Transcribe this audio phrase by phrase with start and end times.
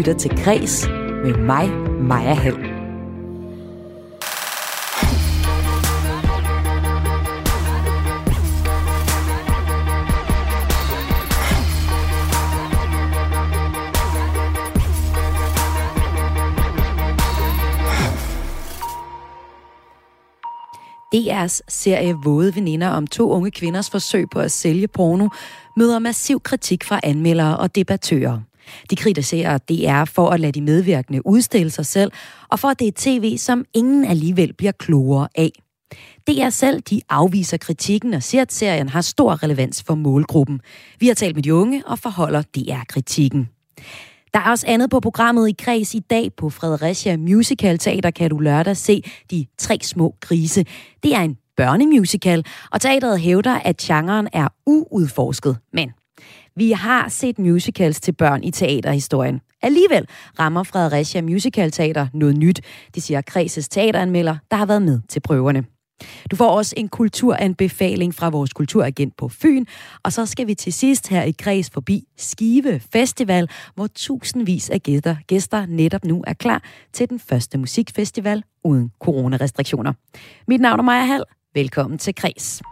[0.00, 0.88] lytter til Græs
[1.24, 2.56] med mig, Maja Hall.
[21.14, 25.28] DR's serie Våde Veninder om to unge kvinders forsøg på at sælge porno
[25.76, 28.49] møder massiv kritik fra anmeldere og debattører.
[28.90, 32.12] De kritiserer DR for at lade de medvirkende udstille sig selv,
[32.48, 35.50] og for at det er tv, som ingen alligevel bliver klogere af.
[36.28, 40.60] DR selv de afviser kritikken og siger, at serien har stor relevans for målgruppen.
[41.00, 43.48] Vi har talt med de unge og forholder DR-kritikken.
[44.34, 48.30] Der er også andet på programmet i Kreds i dag på Fredericia Musical Teater kan
[48.30, 50.64] du lørdag se De Tre Små Grise.
[51.02, 55.56] Det er en børnemusical, og teateret hævder, at genren er uudforsket.
[55.72, 55.92] Men
[56.56, 59.40] vi har set musicals til børn i teaterhistorien.
[59.62, 60.06] Alligevel
[60.38, 62.60] rammer Fredericia Musical Teater noget nyt,
[62.94, 65.64] det siger Kreses teateranmelder, der har været med til prøverne.
[66.30, 69.64] Du får også en kulturanbefaling fra vores kulturagent på Fyn,
[70.02, 74.82] og så skal vi til sidst her i Græs forbi Skive Festival, hvor tusindvis af
[74.82, 79.92] gæster, gæster netop nu er klar til den første musikfestival uden coronarestriktioner.
[80.48, 81.24] Mit navn er Maja Hall.
[81.54, 82.62] Velkommen til Græs.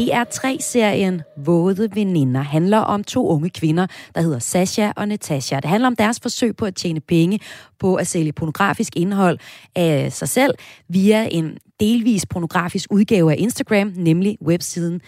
[0.00, 5.56] DR3-serien Våde Veninder handler om to unge kvinder, der hedder Sasha og Natasha.
[5.56, 7.40] Det handler om deres forsøg på at tjene penge
[7.78, 9.38] på at sælge pornografisk indhold
[9.76, 10.54] af sig selv
[10.88, 15.00] via en delvis pornografisk udgave af Instagram, nemlig websiden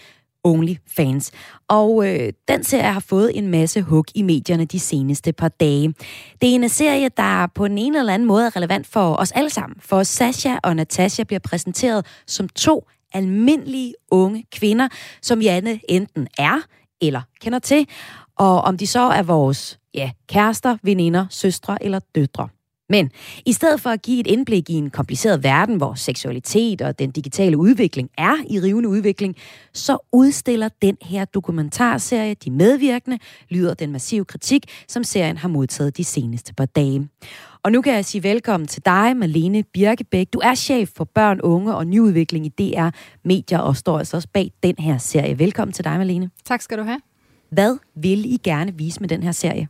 [0.43, 1.31] OnlyFans.
[1.67, 5.93] Og øh, den serie har fået en masse hug i medierne de seneste par dage.
[6.41, 9.49] Det er en serie, der på en eller anden måde er relevant for os alle
[9.49, 9.77] sammen.
[9.79, 14.87] For Sasha og Natasha bliver præsenteret som to almindelige unge kvinder,
[15.21, 16.59] som Janne enten er
[17.01, 17.87] eller kender til,
[18.35, 22.49] og om de så er vores ja, kærester, veninder, søstre eller døtre.
[22.89, 23.11] Men
[23.45, 27.11] i stedet for at give et indblik i en kompliceret verden, hvor seksualitet og den
[27.11, 29.35] digitale udvikling er i rivende udvikling,
[29.73, 33.19] så udstiller den her dokumentarserie de medvirkende,
[33.49, 37.09] lyder den massive kritik, som serien har modtaget de seneste par dage.
[37.63, 40.33] Og nu kan jeg sige velkommen til dig, Malene Birkebæk.
[40.33, 42.89] Du er chef for børn, unge og nyudvikling i DR
[43.23, 45.39] Medier og står altså også bag den her serie.
[45.39, 46.29] Velkommen til dig, Malene.
[46.45, 46.99] Tak skal du have.
[47.49, 49.67] Hvad vil I gerne vise med den her serie?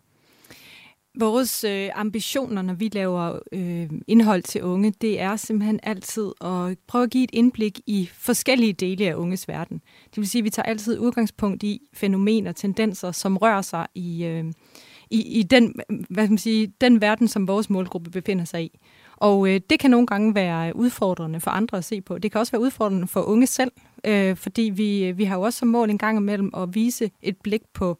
[1.19, 6.77] Vores øh, ambitioner, når vi laver øh, indhold til unge, det er simpelthen altid at
[6.87, 9.81] prøve at give et indblik i forskellige dele af unges verden.
[10.05, 14.23] Det vil sige, at vi tager altid udgangspunkt i fænomener, tendenser, som rører sig i,
[14.23, 14.45] øh,
[15.13, 15.73] i, i den,
[16.09, 18.79] hvad skal man sige, den verden, som vores målgruppe befinder sig i.
[19.17, 22.17] Og øh, det kan nogle gange være udfordrende for andre at se på.
[22.17, 23.71] Det kan også være udfordrende for unge selv,
[24.05, 27.11] øh, fordi vi, øh, vi har jo også som mål en gang imellem at vise
[27.21, 27.97] et blik på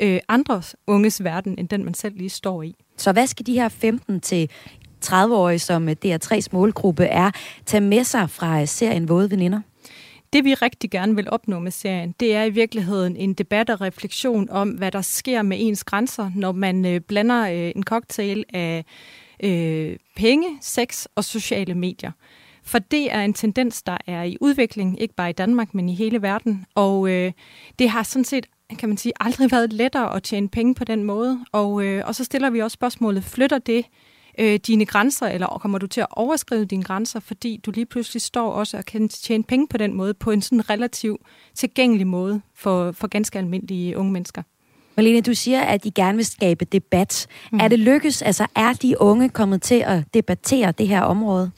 [0.00, 2.74] øh, andres unges verden, end den man selv lige står i.
[2.96, 4.50] Så hvad skal de her 15 til
[5.04, 7.30] 30-årige, som øh, DR3's målgruppe er,
[7.66, 9.60] tage med sig fra øh, serien Våde Veninder?
[10.34, 13.80] Det vi rigtig gerne vil opnå med serien, det er i virkeligheden en debat og
[13.80, 18.44] refleksion om, hvad der sker med ens grænser, når man øh, blander øh, en cocktail
[18.54, 18.84] af
[19.44, 22.10] øh, penge, sex og sociale medier.
[22.62, 25.94] For det er en tendens, der er i udvikling, ikke bare i Danmark, men i
[25.94, 26.66] hele verden.
[26.74, 27.32] Og øh,
[27.78, 28.46] det har sådan set
[28.78, 31.44] kan man sige, aldrig været lettere at tjene penge på den måde.
[31.52, 33.86] Og, øh, og så stiller vi også spørgsmålet, flytter det
[34.38, 38.22] øh, dine grænser, eller kommer du til at overskride dine grænser, fordi du lige pludselig
[38.22, 41.20] står også og kan tjene penge på den måde, på en sådan relativt
[41.54, 44.42] tilgængelig måde for, for ganske almindelige unge mennesker.
[44.96, 47.26] Malene, du siger, at I gerne vil skabe debat.
[47.52, 47.58] Mm.
[47.60, 48.22] Er det lykkes?
[48.22, 51.50] Altså, er de unge kommet til at debattere det her område?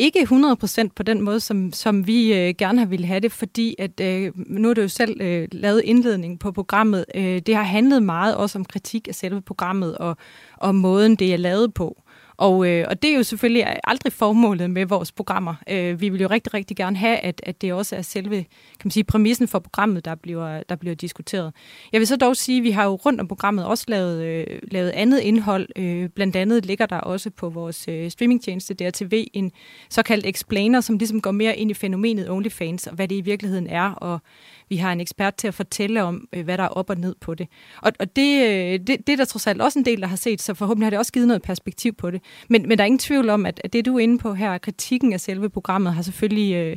[0.00, 3.74] Ikke 100% på den måde, som, som vi øh, gerne har ville have det, fordi
[3.78, 7.04] at, øh, nu er det jo selv øh, lavet indledning på programmet.
[7.14, 10.16] Øh, det har handlet meget også om kritik af selve programmet og,
[10.56, 12.02] og måden, det er lavet på.
[12.38, 15.54] Og, øh, og det er jo selvfølgelig aldrig formålet med vores programmer.
[15.68, 18.36] Øh, vi vil jo rigtig, rigtig gerne have, at, at det også er selve
[18.80, 21.52] kan man sige, præmissen for programmet, der bliver, der bliver diskuteret.
[21.92, 24.46] Jeg vil så dog sige, at vi har jo rundt om programmet også lavet, øh,
[24.70, 25.68] lavet andet indhold.
[25.76, 29.52] Øh, blandt andet ligger der også på vores øh, streamingtjeneste DRTV en
[29.90, 33.66] såkaldt explainer, som ligesom går mere ind i fænomenet OnlyFans, og hvad det i virkeligheden
[33.66, 34.20] er, og
[34.68, 37.14] vi har en ekspert til at fortælle om, øh, hvad der er op og ned
[37.20, 37.48] på det.
[37.82, 40.16] Og, og det, øh, det, det er der trods alt også en del, der har
[40.16, 42.22] set, så forhåbentlig har det også givet noget perspektiv på det.
[42.48, 44.58] Men, men der er ingen tvivl om, at, at det du er inde på her,
[44.58, 46.76] kritikken af selve programmet, har selvfølgelig øh,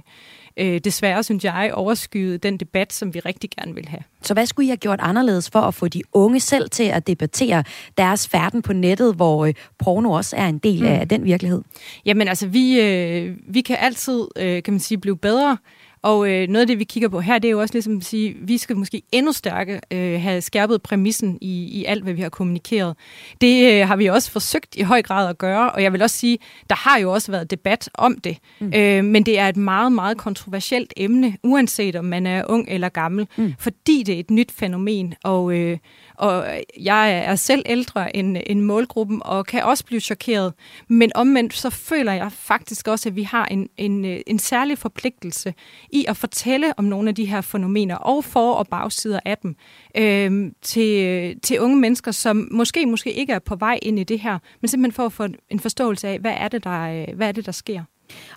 [0.58, 4.02] øh, desværre, synes jeg, overskyet den debat, som vi rigtig gerne vil have.
[4.22, 7.08] Så hvad skulle I have gjort anderledes for at få de unge selv til at
[7.08, 7.64] debattere
[7.98, 10.88] deres færden på nettet, hvor øh, porno også er en del mm.
[10.88, 11.62] af den virkelighed?
[12.06, 15.58] Jamen altså, vi, øh, vi kan altid, øh, kan man sige, blive bedre
[16.04, 18.04] og øh, noget af det, vi kigger på her, det er jo også ligesom at
[18.04, 22.22] sige, vi skal måske endnu stærke øh, have skærpet præmissen i, i alt, hvad vi
[22.22, 22.98] har kommunikeret.
[23.42, 26.18] Det øh, har vi også forsøgt i høj grad at gøre, og jeg vil også
[26.18, 26.38] sige,
[26.70, 28.38] der har jo også været debat om det.
[28.60, 28.74] Mm.
[28.76, 32.90] Øh, men det er et meget, meget kontroversielt emne, uanset om man er ung eller
[32.90, 33.54] gammel, mm.
[33.60, 35.78] fordi det er et nyt fænomen, og, øh,
[36.22, 36.46] og
[36.80, 40.54] jeg er selv ældre end, end målgruppen, og kan også blive chokeret.
[40.88, 45.54] Men omvendt, så føler jeg faktisk også, at vi har en, en, en særlig forpligtelse
[45.90, 49.56] i at fortælle om nogle af de her fænomener, og for- og bagsider af dem,
[49.98, 54.20] øh, til, til unge mennesker, som måske, måske ikke er på vej ind i det
[54.20, 57.32] her, men simpelthen for at få en forståelse af, hvad er det, der, hvad er
[57.32, 57.84] det, der sker.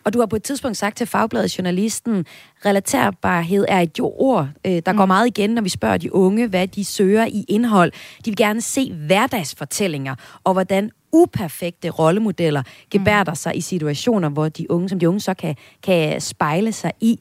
[0.05, 2.27] Og du har på et tidspunkt sagt til Fagbladet Journalisten,
[2.65, 4.99] relaterbarhed er et ord, øh, der mm.
[4.99, 7.93] går meget igen, når vi spørger de unge, hvad de søger i indhold.
[8.25, 13.37] De vil gerne se hverdagsfortællinger, og hvordan uperfekte rollemodeller gebærder mm.
[13.37, 17.19] sig i situationer, hvor de unge, som de unge så kan, kan spejle sig i.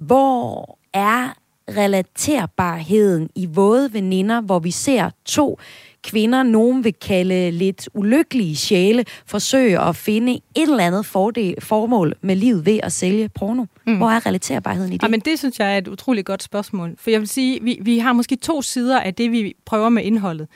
[0.00, 1.28] Hvor er
[1.68, 5.58] relaterbarheden i våde veninder, hvor vi ser to
[6.04, 12.14] kvinder, nogen vil kalde lidt ulykkelige sjæle, forsøge at finde et eller andet fordel, formål
[12.20, 13.64] med livet ved at sælge porno?
[13.86, 13.96] Mm.
[13.96, 15.02] Hvor er relaterbarheden i det?
[15.02, 16.94] Ja, men det synes jeg er et utroligt godt spørgsmål.
[16.98, 20.02] For jeg vil sige, vi, vi har måske to sider af det, vi prøver med
[20.04, 20.48] indholdet.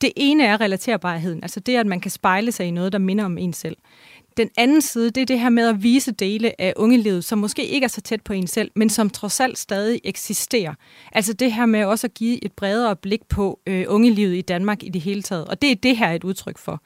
[0.00, 3.24] Det ene er relaterbarheden, altså det, at man kan spejle sig i noget, der minder
[3.24, 3.76] om en selv.
[4.36, 7.66] Den anden side, det er det her med at vise dele af ungelivet, som måske
[7.66, 10.74] ikke er så tæt på en selv, men som trods alt stadig eksisterer.
[11.12, 14.82] Altså det her med også at give et bredere blik på øh, ungelivet i Danmark
[14.82, 15.44] i det hele taget.
[15.44, 16.82] Og det er det her et udtryk for.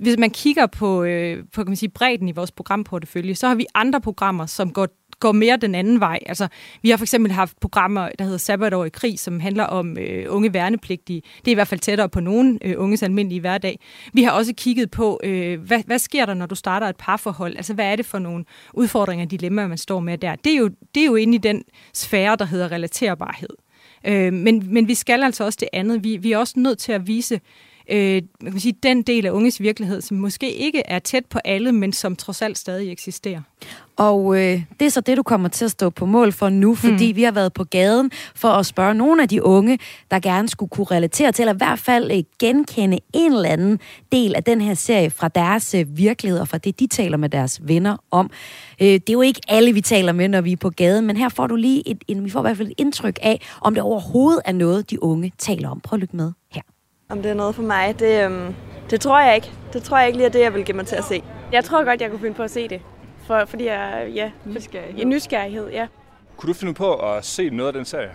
[0.00, 3.54] Hvis man kigger på, øh, på kan man sige, bredden i vores programportefølje, så har
[3.54, 4.88] vi andre programmer, som går
[5.20, 6.18] går mere den anden vej.
[6.26, 6.48] Altså,
[6.82, 10.26] vi har for eksempel haft programmer, der hedder Sabbatår i krig, som handler om øh,
[10.28, 11.22] unge værnepligtige.
[11.38, 13.78] Det er i hvert fald tættere på nogen øh, unges almindelige hverdag.
[14.12, 17.56] Vi har også kigget på, øh, hvad, hvad sker der, når du starter et parforhold?
[17.56, 20.36] Altså, hvad er det for nogle udfordringer og dilemmaer, man står med der?
[20.36, 21.62] Det er jo, det er jo inde i den
[21.92, 23.48] sfære, der hedder relaterbarhed.
[24.06, 26.04] Øh, men, men vi skal altså også det andet.
[26.04, 27.40] Vi, vi er også nødt til at vise
[27.90, 31.38] øh, man kan sige, den del af unges virkelighed, som måske ikke er tæt på
[31.44, 33.40] alle, men som trods alt stadig eksisterer.
[33.96, 36.74] Og øh, det er så det, du kommer til at stå på mål for nu,
[36.74, 37.16] fordi mm.
[37.16, 39.78] vi har været på gaden for at spørge nogle af de unge,
[40.10, 43.80] der gerne skulle kunne relatere til, eller i hvert fald øh, genkende en eller anden
[44.12, 47.28] del af den her serie fra deres øh, virkelighed, og fra det, de taler med
[47.28, 48.30] deres venner om.
[48.80, 51.16] Øh, det er jo ikke alle, vi taler med, når vi er på gaden, men
[51.16, 53.74] her får du lige et, en, vi får i hvert fald et indtryk af, om
[53.74, 55.80] det overhovedet er noget, de unge taler om.
[55.80, 56.32] Prøv at lytte med.
[57.14, 58.54] Om det er noget for mig, det, øhm,
[58.90, 59.52] det tror jeg ikke.
[59.72, 61.22] Det tror jeg ikke lige er det, jeg vil give mig til at se.
[61.52, 62.80] Jeg tror godt, jeg kunne finde på at se det.
[63.26, 64.98] For, fordi jeg, ja, nysgerrighed.
[64.98, 65.86] Ja, nysgerrighed, ja.
[66.36, 68.10] Kunne du finde på at se noget af den serie?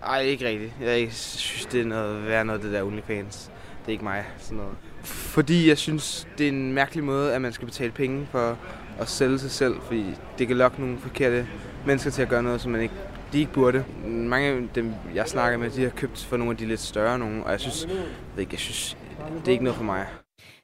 [0.00, 0.72] Nej, ikke rigtigt.
[0.80, 3.50] Jeg synes, det er noget værd noget, det der OnlyFans.
[3.80, 4.74] Det er ikke mig, sådan noget.
[5.04, 8.58] Fordi jeg synes, det er en mærkelig måde, at man skal betale penge for
[8.98, 10.04] at sælge sig selv, fordi
[10.38, 11.46] det kan lokke nogle forkerte
[11.86, 12.94] mennesker til at gøre noget, som man ikke
[13.32, 13.84] de ikke burde.
[14.06, 17.18] Mange af dem, jeg snakker med, de har købt for nogle af de lidt større
[17.18, 17.86] nogen, og jeg synes,
[18.34, 18.96] jeg, ikke, jeg synes,
[19.40, 20.06] det er ikke noget for mig.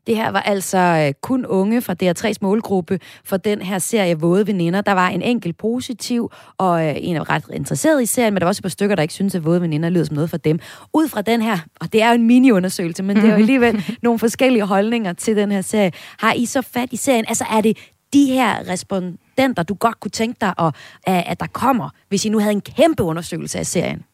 [0.06, 4.46] Det her var altså øh, kun unge fra DR3's målgruppe for den her serie Våde
[4.46, 4.81] Veninder.
[4.81, 8.44] Der var en enkelt positiv, og øh, en er ret interesseret i serien, men der
[8.44, 10.37] var også et par stykker, der ikke synes at Våde Veninder lyder som noget for
[10.37, 10.58] dem.
[10.94, 13.99] ud fra den her, og det er jo en mini-undersøgelse, men det er jo alligevel
[14.02, 15.92] nogle forskellige holdninger til den her serie.
[16.18, 17.25] Har I så fat i serien?
[17.28, 17.78] Altså er det
[18.14, 20.75] de her respondenter, du godt kunne tænke dig, at,
[21.06, 24.04] at der kommer, hvis I nu havde en kæmpe undersøgelse af serien?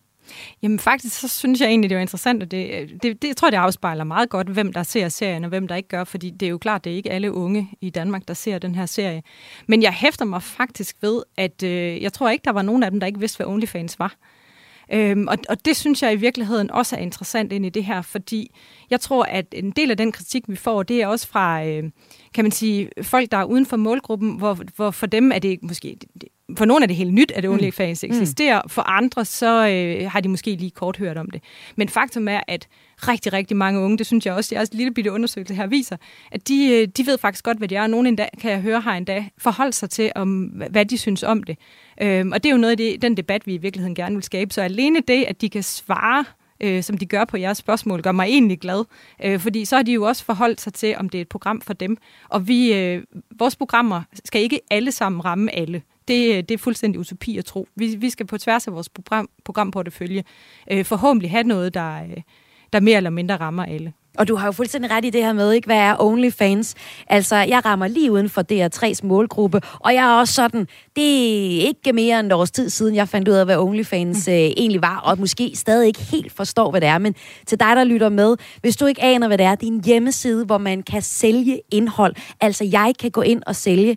[0.63, 3.51] Jamen faktisk, så synes jeg egentlig, det er interessant, og det, det, det jeg tror
[3.51, 6.47] det afspejler meget godt, hvem der ser serien, og hvem der ikke gør, fordi det
[6.47, 9.23] er jo klart, det er ikke alle unge i Danmark, der ser den her serie.
[9.67, 12.91] Men jeg hæfter mig faktisk ved, at øh, jeg tror ikke, der var nogen af
[12.91, 14.15] dem, der ikke vidste, hvad OnlyFans var.
[14.93, 18.03] Øhm, og, og det synes jeg i virkeligheden også er interessant ind i det her,
[18.03, 18.51] fordi
[18.91, 21.91] jeg tror, at en del af den kritik, vi får, det er også fra, øh,
[22.35, 25.63] kan man sige, folk, der er uden for målgruppen, hvor, hvor for dem er det
[25.63, 25.97] måske,
[26.57, 27.51] for nogle er det helt nyt, at mm.
[27.51, 28.11] OnlyFans mm.
[28.11, 31.43] eksisterer, for andre så øh, har de måske lige kort hørt om det.
[31.77, 32.69] Men faktum er, at
[33.09, 35.97] rigtig, rigtig mange unge, det synes jeg også, er en lille bitte undersøgelse her viser,
[36.33, 38.61] at de, øh, de ved faktisk godt, hvad det er, og nogen endda, kan jeg
[38.61, 41.59] høre, har endda forholdt sig til, om, hvad de synes om det.
[42.03, 44.25] Øhm, og det er jo noget af det, den debat, vi i virkeligheden gerne vil
[44.25, 44.55] skabe.
[44.55, 46.25] Så alene det, at de kan svare
[46.61, 48.85] øh, som de gør på jeres spørgsmål, gør mig egentlig glad.
[49.25, 51.61] Øh, fordi så har de jo også forholdt sig til, om det er et program
[51.61, 51.97] for dem.
[52.29, 53.03] Og vi, øh,
[53.39, 55.83] vores programmer skal ikke alle sammen ramme alle.
[56.11, 57.69] Det, det er fuldstændig utopi at tro.
[57.77, 60.25] Vi, vi skal på tværs af vores program, programportefølje
[60.71, 62.17] øh, forhåbentlig have noget, der, øh,
[62.73, 63.93] der mere eller mindre rammer alle.
[64.19, 65.67] Og du har jo fuldstændig ret i det her med, ikke?
[65.67, 66.75] hvad er OnlyFans?
[67.07, 71.67] Altså, jeg rammer lige uden for DR3's målgruppe, og jeg er også sådan, det er
[71.67, 74.33] ikke mere end et års tid siden, jeg fandt ud af, hvad OnlyFans mm.
[74.33, 76.99] øh, egentlig var, og måske stadig ikke helt forstår, hvad det er.
[76.99, 77.15] Men
[77.47, 79.85] til dig, der lytter med, hvis du ikke aner, hvad det er, det er en
[79.85, 82.15] hjemmeside, hvor man kan sælge indhold.
[82.41, 83.97] Altså, jeg kan gå ind og sælge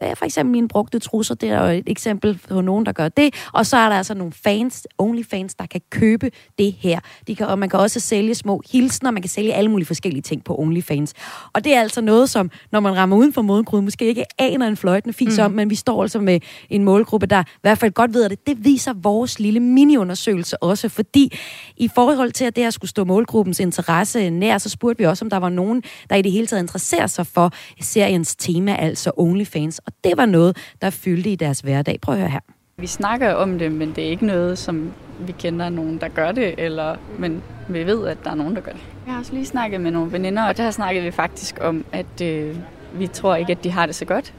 [0.00, 3.34] for eksempel mine brugte trusser, det er jo et eksempel på nogen, der gør det.
[3.52, 7.00] Og så er der altså nogle fans, only fans, der kan købe det her.
[7.26, 10.22] De kan, og man kan også sælge små hilsner, man kan sælge alle mulige forskellige
[10.22, 11.14] ting på OnlyFans.
[11.52, 14.66] Og det er altså noget, som når man rammer uden for målgruppen, måske ikke aner
[14.66, 15.44] en fløjtende fis mm.
[15.44, 16.40] om, men vi står altså med
[16.70, 18.46] en målgruppe, der i hvert fald godt ved det.
[18.46, 21.38] Det viser vores lille mini-undersøgelse også, fordi
[21.76, 25.24] i forhold til, at det her skulle stå målgruppens interesse nær, så spurgte vi også,
[25.24, 29.10] om der var nogen, der i det hele taget interesserer sig for seriens tema, altså
[29.16, 29.80] OnlyFans.
[29.88, 31.98] Og det var noget, der fyldte i deres hverdag.
[32.02, 32.40] Prøv at høre her.
[32.76, 36.32] Vi snakker om det, men det er ikke noget, som vi kender nogen, der gør
[36.32, 38.80] det, eller, men vi ved, at der er nogen, der gør det.
[39.06, 42.20] Jeg har også lige snakket med nogle veninder, og der snakkede vi faktisk om, at
[42.22, 42.56] øh,
[42.94, 44.34] vi tror ikke, at de har det så godt,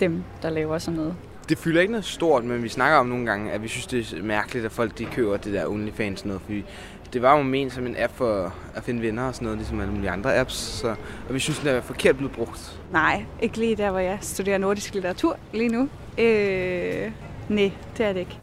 [0.00, 1.14] dem, der laver sådan noget.
[1.48, 4.18] Det fylder ikke noget stort, men vi snakker om nogle gange, at vi synes, det
[4.18, 6.64] er mærkeligt, at folk de køber det der OnlyFans noget, fordi
[7.12, 9.80] det var jo ment som en app for at finde venner og sådan noget, ligesom
[9.80, 10.88] alle mulige andre apps, så,
[11.28, 12.80] og vi synes, den er forkert blevet brugt.
[12.92, 15.88] Nej, ikke lige der, hvor jeg studerer nordisk litteratur lige nu.
[16.18, 17.12] Øh,
[17.48, 18.40] nej, det er det ikke.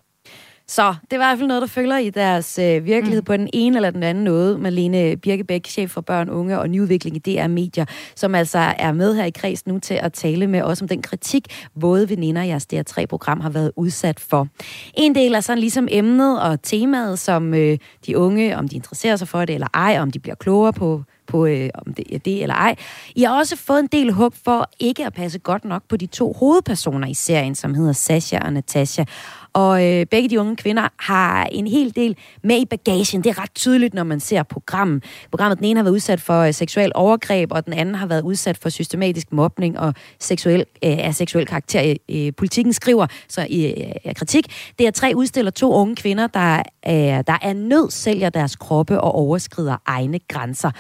[0.68, 3.26] Så det var i hvert fald noget, der følger i deres øh, virkelighed mm.
[3.26, 4.58] på den ene eller den anden måde.
[4.58, 9.16] Malene Birkebæk, chef for børn, unge og nyudvikling i DR Medier, som altså er med
[9.16, 12.48] her i kreds nu til at tale med os om den kritik, både veninder i
[12.48, 14.48] jeres DR3-program har været udsat for.
[14.94, 19.16] En del er sådan ligesom emnet og temaet, som øh, de unge, om de interesserer
[19.16, 22.20] sig for det eller ej, om de bliver klogere på på, øh, om det er
[22.20, 22.76] det eller ej.
[23.16, 26.06] I har også fået en del hug for ikke at passe godt nok på de
[26.06, 29.04] to hovedpersoner i serien, som hedder Sasha og Natasha.
[29.56, 33.24] Og øh, begge de unge kvinder har en hel del med i bagagen.
[33.24, 35.04] Det er ret tydeligt, når man ser programmet.
[35.30, 38.22] Programmet, den ene har været udsat for øh, seksuel overgreb, og den anden har været
[38.22, 41.96] udsat for systematisk mobning og seksuel, øh, af seksuel karakter.
[42.10, 43.66] Øh, øh politikken skriver så i
[44.06, 44.48] øh, kritik.
[44.80, 46.58] Det er tre udstiller to unge kvinder, der,
[46.88, 50.72] øh, der er nød sælger deres kroppe og overskrider egne grænser.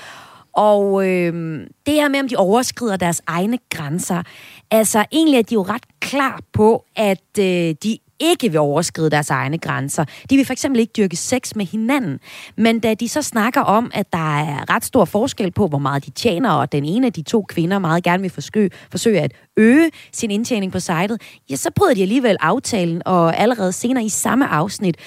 [0.53, 4.23] Og øh, det her med, om de overskrider deres egne grænser,
[4.71, 9.29] altså egentlig er de jo ret klar på, at øh, de ikke vil overskride deres
[9.29, 10.05] egne grænser.
[10.29, 12.19] De vil for eksempel ikke dyrke sex med hinanden.
[12.57, 16.05] Men da de så snakker om, at der er ret stor forskel på, hvor meget
[16.05, 19.31] de tjener, og den ene af de to kvinder meget gerne vil forsøge, forsøge at
[19.57, 24.09] øge sin indtjening på sitet, ja, så bryder de alligevel aftalen, og allerede senere i
[24.09, 24.97] samme afsnit,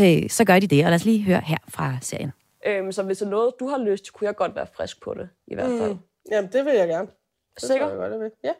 [0.00, 0.84] øh, så gør de det.
[0.84, 2.32] Og lad os lige høre her fra serien.
[2.66, 5.14] Øhm, så hvis det er noget, du har lyst, kunne jeg godt være frisk på
[5.14, 5.92] det, i hvert fald.
[5.92, 5.98] Mm.
[6.30, 7.08] Jamen, det vil jeg gerne.
[7.54, 7.88] Det Sikker?
[7.88, 8.30] Jeg godt, jeg vil.
[8.44, 8.52] Ja.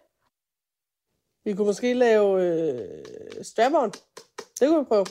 [1.50, 2.78] Vi kunne måske lave øh,
[3.42, 3.90] strap-on.
[4.60, 5.04] Det kunne vi prøve.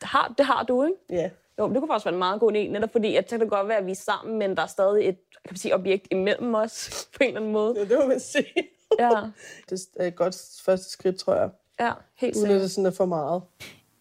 [0.00, 0.96] Det har, det har du, ikke?
[1.10, 1.30] Ja.
[1.58, 3.68] Jo, det kunne faktisk være en meget god idé, netop fordi, at det kan godt
[3.68, 6.54] være, at vi er sammen, men der er stadig et kan man sige, objekt imellem
[6.54, 7.74] os, på en eller anden måde.
[7.76, 8.54] Ja, det må man sige.
[8.98, 9.10] Ja.
[9.70, 11.50] Det er et godt første skridt, tror jeg.
[11.80, 13.42] Ja, helt Uden at det sådan er for meget.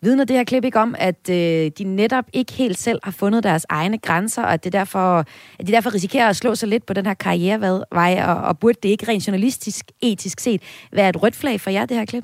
[0.02, 3.44] Vidner det her klip ikke om, at øh, de netop ikke helt selv har fundet
[3.44, 5.18] deres egne grænser, og at, det derfor,
[5.60, 8.80] at de derfor risikerer at slå sig lidt på den her karrierevej, og, og burde
[8.84, 10.62] det ikke rent journalistisk, etisk set,
[10.92, 12.24] være et rødt flag for jer, det her klip?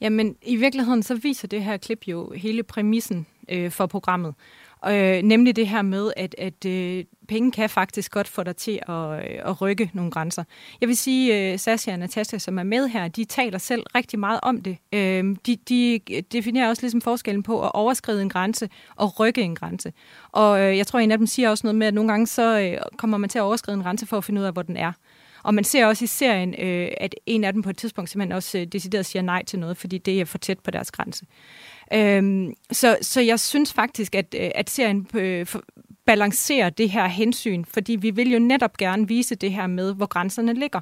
[0.00, 4.34] Jamen, i virkeligheden så viser det her klip jo hele præmissen øh, for programmet.
[4.86, 8.80] Øh, nemlig det her med, at, at øh, penge kan faktisk godt få dig til
[8.88, 10.44] at, øh, at rykke nogle grænser.
[10.80, 14.18] Jeg vil sige, øh, Sasha og Natasha, som er med her, de taler selv rigtig
[14.18, 14.76] meget om det.
[14.92, 16.00] Øh, de, de
[16.32, 19.92] definerer også ligesom forskellen på at overskride en grænse og rykke en grænse.
[20.32, 22.58] Og øh, jeg tror, en af dem siger også noget med, at nogle gange så
[22.60, 24.76] øh, kommer man til at overskride en grænse for at finde ud af, hvor den
[24.76, 24.92] er.
[25.42, 28.36] Og man ser også i serien, øh, at en af dem på et tidspunkt simpelthen
[28.36, 31.26] også øh, decideret siger nej til noget, fordi det er for tæt på deres grænse.
[31.94, 35.46] Øhm, så, så jeg synes faktisk, at, øh, at serien øh,
[36.06, 40.06] balancerer det her hensyn, fordi vi vil jo netop gerne vise det her med, hvor
[40.06, 40.80] grænserne ligger.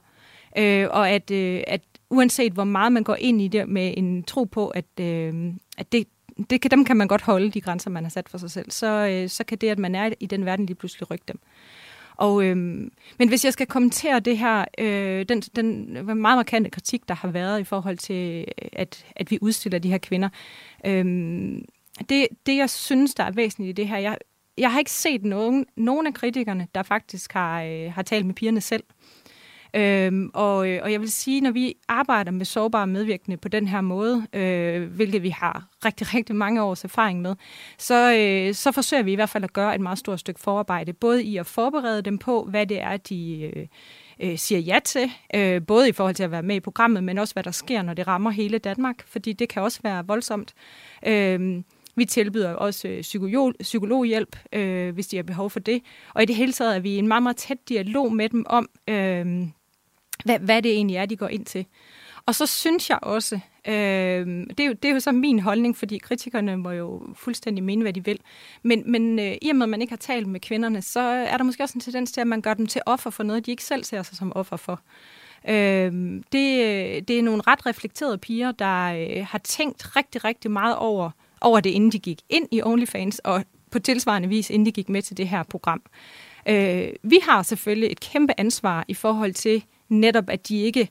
[0.59, 4.23] Øh, og at, øh, at uanset hvor meget man går ind i det med en
[4.23, 5.35] tro på, at, øh,
[5.79, 6.07] at det,
[6.51, 8.71] det kan, dem kan man godt holde, de grænser, man har sat for sig selv,
[8.71, 11.41] så, øh, så kan det, at man er i den verden, lige pludselig rykke dem.
[12.17, 17.09] Og, øhm, men hvis jeg skal kommentere det her, øh, den, den meget markante kritik,
[17.09, 20.29] der har været i forhold til, øh, at, at vi udstiller de her kvinder,
[20.87, 21.65] øhm,
[22.09, 24.19] det, det, jeg synes, der er væsentligt i det her, jeg,
[24.59, 28.35] jeg har ikke set nogen, nogen af kritikerne, der faktisk har, øh, har talt med
[28.35, 28.85] pigerne selv.
[29.77, 33.69] Øhm, og, øh, og jeg vil sige, når vi arbejder med sårbare medvirkende på den
[33.69, 37.35] her måde, øh, hvilket vi har rigtig, rigtig mange års erfaring med,
[37.79, 40.93] så, øh, så forsøger vi i hvert fald at gøre et meget stort stykke forarbejde,
[40.93, 43.67] både i at forberede dem på, hvad det er, de øh,
[44.21, 47.19] øh siger ja til, øh, både i forhold til at være med i programmet, men
[47.19, 50.55] også hvad der sker, når det rammer hele Danmark, fordi det kan også være voldsomt.
[51.07, 51.63] Øh,
[51.99, 55.83] Vi tilbyder også øh, psykolog, psykologhjælp, øh, hvis de har behov for det.
[56.15, 58.45] Og i det hele taget er vi i en meget, meget tæt dialog med dem
[58.49, 59.49] om, øh,
[60.27, 61.67] hvad, hvad det egentlig er, de går ind til.
[62.27, 63.35] Og så synes jeg også,
[63.69, 67.65] øh, det, er jo, det er jo så min holdning, fordi kritikerne må jo fuldstændig
[67.65, 68.21] mene, hvad de vil.
[68.63, 71.37] Men, men øh, i og med, at man ikke har talt med kvinderne, så er
[71.37, 73.51] der måske også en tendens til, at man gør dem til offer for noget, de
[73.51, 74.81] ikke selv ser sig som offer for.
[75.49, 75.93] Øh,
[76.33, 81.11] det, det er nogle ret reflekterede piger, der øh, har tænkt rigtig, rigtig meget over,
[81.41, 84.89] over det, inden de gik ind i OnlyFans, og på tilsvarende vis, inden de gik
[84.89, 85.83] med til det her program.
[86.49, 90.89] Øh, vi har selvfølgelig et kæmpe ansvar i forhold til netop, at de ikke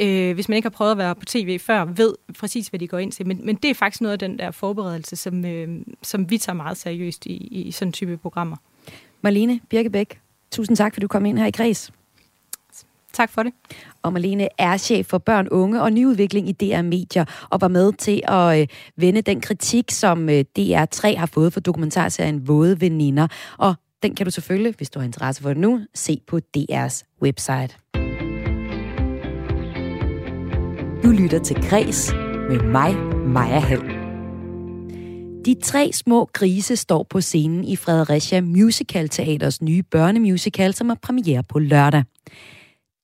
[0.00, 2.88] øh, hvis man ikke har prøvet at være på tv før, ved præcis, hvad de
[2.88, 3.26] går ind til.
[3.26, 5.68] Men, men det er faktisk noget af den der forberedelse, som, øh,
[6.02, 8.56] som vi tager meget seriøst i, i sådan type programmer.
[9.22, 10.20] Marlene Birkebæk,
[10.50, 11.92] tusind tak, for du kom ind her i Græs.
[13.12, 13.52] Tak for det.
[14.02, 17.92] Og Marlene er chef for børn, unge og nyudvikling i DR Medier, og var med
[17.92, 23.28] til at øh, vende den kritik, som øh, DR3 har fået for dokumentarserien Våde Veninder.
[23.58, 27.16] Og den kan du selvfølgelig, hvis du har interesse for det nu, se på DR's
[27.22, 27.76] website.
[31.04, 32.12] Du lytter til Græs
[32.48, 33.82] med mig, Maja Hall.
[35.44, 40.94] De tre små grise står på scenen i Fredericia Musical Teaters nye børnemusical, som er
[41.02, 42.04] premiere på lørdag.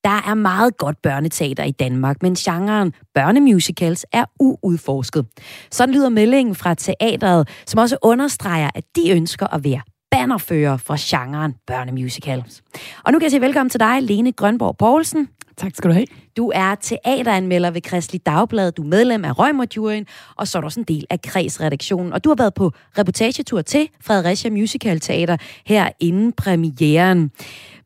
[0.05, 5.27] Der er meget godt børneteater i Danmark, men genren børnemusicals er uudforsket.
[5.71, 10.97] Sådan lyder meldingen fra teateret, som også understreger, at de ønsker at være bannerfører for
[10.99, 12.63] genren børnemusicals.
[13.05, 15.29] Og nu kan jeg sige velkommen til dig, Lene Grønborg Poulsen.
[15.59, 16.07] Tak skal du have.
[16.37, 20.67] Du er teateranmelder ved Kristelig Dagblad, du er medlem af Røgmordjuryen, og så er du
[20.67, 22.13] også en del af kredsredaktionen.
[22.13, 25.37] Og du har været på reportagetur til Fredericia Musical Teater
[25.67, 27.31] her inden premieren.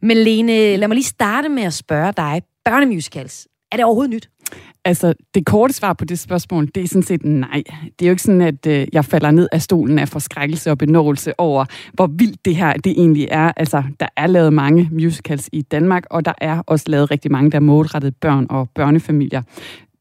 [0.03, 2.43] Men Lene, lad mig lige starte med at spørge dig.
[2.65, 4.30] Børnemusicals, er det overhovedet nyt?
[4.85, 7.63] Altså, det korte svar på det spørgsmål, det er sådan set nej.
[7.99, 10.79] Det er jo ikke sådan, at øh, jeg falder ned af stolen af forskrækkelse og
[10.79, 13.53] benåelse over, hvor vildt det her det egentlig er.
[13.57, 17.51] Altså, der er lavet mange musicals i Danmark, og der er også lavet rigtig mange,
[17.51, 19.43] der er målrettet børn og børnefamilier.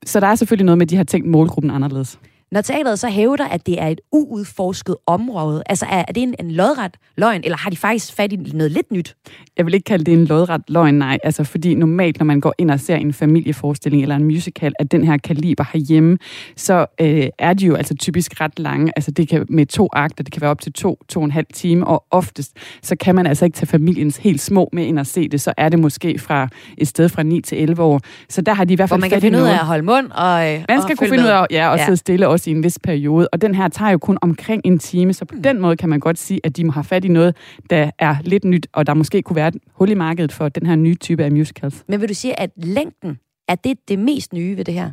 [0.06, 2.20] Så der er selvfølgelig noget med, at de har tænkt målgruppen anderledes.
[2.52, 6.36] Når teateret så hævder, at det er et uudforsket område, altså er, er det en,
[6.40, 9.16] en lodret løgn, eller har de faktisk fat i noget lidt nyt?
[9.58, 11.18] Jeg vil ikke kalde det en lodret løgn, nej.
[11.24, 14.90] Altså fordi normalt, når man går ind og ser en familieforestilling eller en musical af
[14.90, 16.18] den her kaliber herhjemme,
[16.56, 18.92] så øh, er de jo altså typisk ret lange.
[18.96, 21.32] Altså det kan med to akter, det kan være op til to, to og en
[21.32, 25.00] halv time, og oftest, så kan man altså ikke tage familiens helt små med ind
[25.00, 25.42] og se det.
[25.42, 28.02] Så er det måske fra et sted fra 9 til 11 år.
[28.30, 29.84] Så der har de i hvert fald Hvor man kan finde ud af at holde
[29.84, 31.86] mund og øh, Man skal og kunne finde ud af ja, og ja.
[31.86, 33.28] sidde stille også i en vis periode.
[33.32, 35.44] Og den her tager jo kun omkring en time, så på Mm.
[35.44, 37.36] den måde kan man godt sige, at de må have fat i noget,
[37.70, 40.66] der er lidt nyt, og der måske kunne være et hul i markedet for den
[40.68, 41.84] her nye type af musicals.
[41.88, 44.92] Men vil du sige, at længden, er det det mest nye ved det her?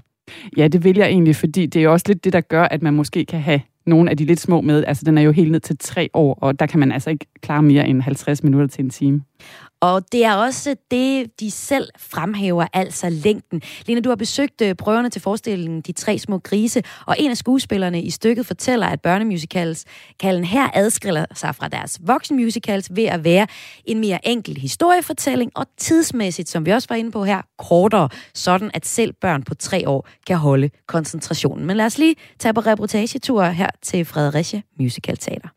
[0.57, 2.83] Ja, det vil jeg egentlig, fordi det er jo også lidt det, der gør, at
[2.83, 4.85] man måske kan have nogle af de lidt små med.
[4.87, 7.27] Altså, den er jo helt ned til tre år, og der kan man altså ikke
[7.43, 9.21] klare mere end 50 minutter til en time.
[9.87, 13.63] Og det er også det, de selv fremhæver, altså længden.
[13.87, 17.37] Lena, du har besøgt øh, prøverne til forestillingen De Tre Små Grise, og en af
[17.37, 19.85] skuespillerne i stykket fortæller, at børnemusicals
[20.21, 23.47] kalden her adskiller sig fra deres voksenmusicals ved at være
[23.85, 28.71] en mere enkel historiefortælling, og tidsmæssigt, som vi også var inde på her, kortere, sådan
[28.75, 31.67] at selv børn på tre år kan holde koncentrationen.
[31.67, 35.49] Men lad os lige tage på reportagetur her til Fredericia Musical Teater.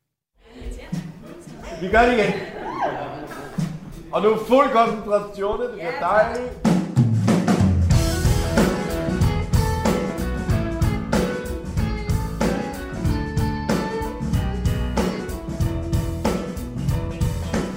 [1.82, 2.59] Vi gør det igen.
[4.12, 6.70] Og nu fuld koncentration, det bliver dejligt.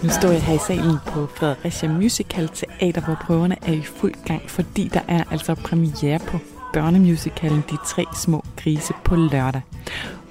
[0.02, 4.14] Nu står jeg her i salen på Fredericia Musical Teater, hvor prøverne er i fuld
[4.24, 6.38] gang, fordi der er altså premiere på
[6.72, 9.62] børnemusicalen De Tre Små Grise på lørdag.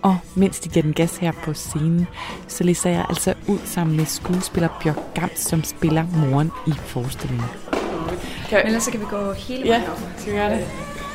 [0.02, 2.08] Og mens de giver den gas her på scenen,
[2.48, 7.46] så læser jeg altså ud sammen med skuespiller Bjørk Gams, som spiller moren i forestillingen.
[8.52, 10.00] Men ellers så kan vi gå hele vejen op.
[10.18, 10.68] skal vi gøre det?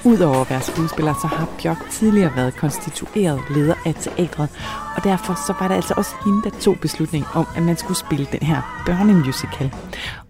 [0.05, 4.49] Udover at være skuespiller, så har Bjørk tidligere været konstitueret leder af teatret,
[4.97, 7.99] og derfor så var det altså også hende, der tog beslutningen om, at man skulle
[7.99, 9.75] spille den her børnemusical.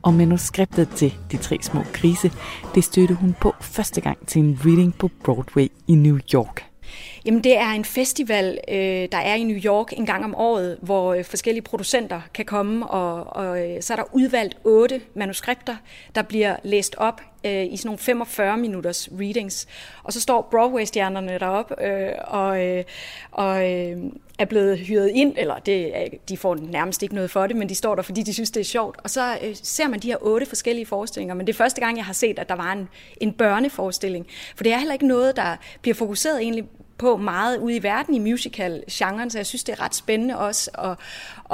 [0.03, 2.33] Og manuskriptet til De Tre Små Grise,
[2.75, 6.76] det støttede hun på første gang til en reading på Broadway i New York.
[7.25, 10.79] Jamen, det er en festival, øh, der er i New York en gang om året,
[10.83, 15.77] hvor øh, forskellige producenter kan komme, og, og øh, så er der udvalgt otte manuskripter,
[16.15, 19.67] der bliver læst op øh, i sådan nogle 45 minutters readings.
[20.03, 22.85] Og så står Broadway-stjernerne deroppe øh, og, øh,
[23.31, 23.97] og øh,
[24.39, 27.69] er blevet hyret ind, eller det, er- de får nærmest ikke noget for det, men
[27.69, 28.97] de står der, fordi de synes, det er sjovt.
[29.05, 31.97] Og så øh, ser man de her otte forskellige forestillinger, men det er første gang,
[31.97, 32.89] jeg har set, at der var en,
[33.21, 34.27] en børneforestilling.
[34.57, 36.65] For det er heller ikke noget, der bliver fokuseret egentlig
[36.99, 40.71] på meget ude i verden i musical-genren, så jeg synes, det er ret spændende også
[40.79, 40.99] at,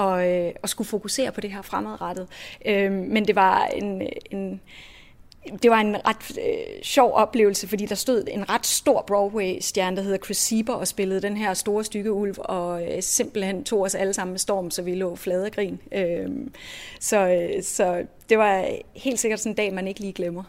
[0.05, 2.29] at, øh, at skulle fokusere på det her fremadrettet.
[2.67, 4.61] Øh, men det var en, en
[5.63, 10.03] det var en ret øh, sjov oplevelse, fordi der stod en ret stor Broadway-stjerne, der
[10.03, 13.95] hedder Chris Sieber, og spillede den her store stykke ulv, og øh, simpelthen tog os
[13.95, 15.81] alle sammen med storm, så vi lå flade grin.
[15.93, 16.51] Øhm, øh,
[17.01, 20.43] så, så det var helt sikkert sådan en dag, man ikke lige glemmer.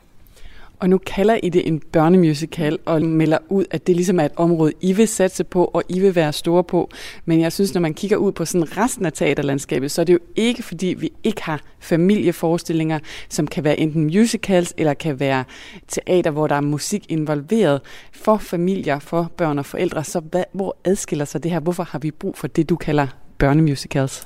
[0.84, 4.32] Og nu kalder I det en børnemusical og melder ud, at det ligesom er et
[4.36, 6.90] område, I vil satse på, og I vil være store på.
[7.26, 10.14] Men jeg synes, når man kigger ud på sådan resten af teaterlandskabet, så er det
[10.14, 15.44] jo ikke, fordi vi ikke har familieforestillinger, som kan være enten musicals, eller kan være
[15.88, 17.82] teater, hvor der er musik involveret
[18.14, 20.04] for familier, for børn og forældre.
[20.04, 21.60] Så hvad, hvor adskiller sig det her?
[21.60, 23.08] Hvorfor har vi brug for det, du kalder
[23.44, 24.26] børnemusicals?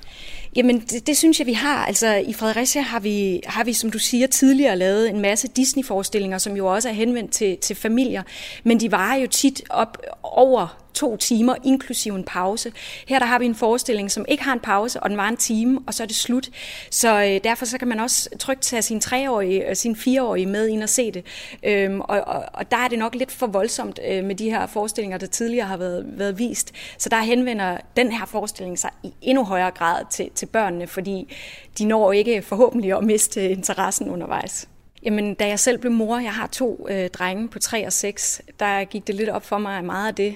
[0.56, 1.86] Jamen, det, det synes jeg, vi har.
[1.86, 6.38] Altså, i Fredericia har vi, har vi, som du siger, tidligere lavet en masse Disney-forestillinger,
[6.38, 8.24] som jo også er henvendt til, til familier.
[8.64, 12.72] Men de varer jo tit op over to timer, inklusive en pause.
[13.08, 15.38] Her der har vi en forestilling, som ikke har en pause, og den var en
[15.38, 16.50] time, og så er det slut.
[16.92, 20.68] Så øh, derfor så kan man også trygt tage sin treårige og sin fireårige med
[20.68, 21.26] ind og se det.
[21.64, 24.68] Øhm, og, og, og der er det nok lidt for voldsomt øh, med de her
[24.68, 26.74] forestillinger, der tidligere har været, været vist.
[26.98, 31.34] Så der henvender den her forestilling sig i endnu højere grad til, til børnene, fordi
[31.78, 34.68] de når ikke forhåbentlig at miste interessen undervejs.
[35.08, 38.42] Jamen, da jeg selv blev mor, jeg har to øh, drenge på 3 og 6,
[38.60, 40.36] der gik det lidt op for mig, at meget af det,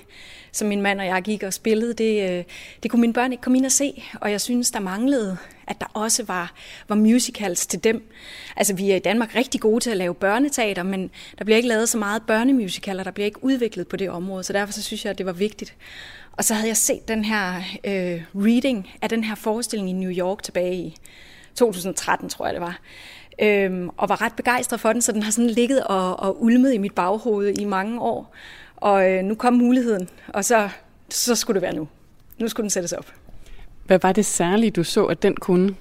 [0.51, 2.43] som min mand og jeg gik og spillede, det, øh,
[2.83, 4.03] det kunne mine børn ikke komme ind og se.
[4.21, 6.53] Og jeg synes, der manglede, at der også var,
[6.87, 8.09] var musicals til dem.
[8.57, 11.69] Altså, vi er i Danmark rigtig gode til at lave børneteater, men der bliver ikke
[11.69, 15.05] lavet så meget børnemusicaler, der bliver ikke udviklet på det område, så derfor så synes
[15.05, 15.75] jeg, at det var vigtigt.
[16.31, 20.11] Og så havde jeg set den her øh, reading af den her forestilling i New
[20.11, 20.95] York tilbage i
[21.55, 22.79] 2013, tror jeg det var
[23.41, 26.73] øhm, og var ret begejstret for den, så den har sådan ligget og, og ulmet
[26.73, 28.35] i mit baghoved i mange år.
[28.75, 30.69] Og øh, nu kom muligheden, og så,
[31.09, 31.87] så skulle det være nu.
[32.39, 33.13] Nu skulle den sættes op.
[33.85, 35.75] Hvad var det særlige, du så, at den kunne?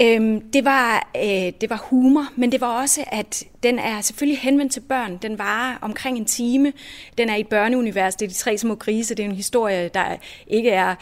[0.00, 4.38] Øhm, det, var, øh, det var humor, men det var også, at den er selvfølgelig
[4.38, 5.16] henvendt til børn.
[5.16, 6.72] Den varer omkring en time.
[7.18, 8.16] Den er i børneunivers.
[8.16, 9.14] Det er de tre små grise.
[9.14, 10.94] Det er en historie, der ikke er,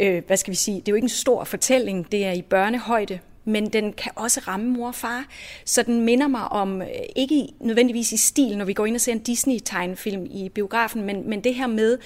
[0.00, 2.12] øh, hvad skal vi sige, det er jo ikke en stor fortælling.
[2.12, 3.18] Det er i børnehøjde,
[3.50, 5.26] men den kan også ramme mor og far.
[5.64, 9.00] Så den minder mig om, øh, ikke nødvendigvis i stil, når vi går ind og
[9.00, 11.98] ser en Disney-tegnefilm i biografen, men, men det her med,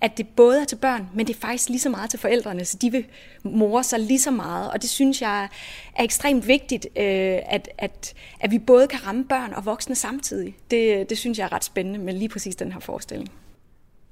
[0.00, 2.64] at det både er til børn, men det er faktisk lige så meget til forældrene,
[2.64, 3.04] så de vil
[3.42, 4.70] more sig lige så meget.
[4.70, 5.48] Og det synes jeg
[5.96, 10.56] er ekstremt vigtigt, øh, at, at, at vi både kan ramme børn og voksne samtidig.
[10.70, 13.30] Det, det synes jeg er ret spændende med lige præcis den her forestilling.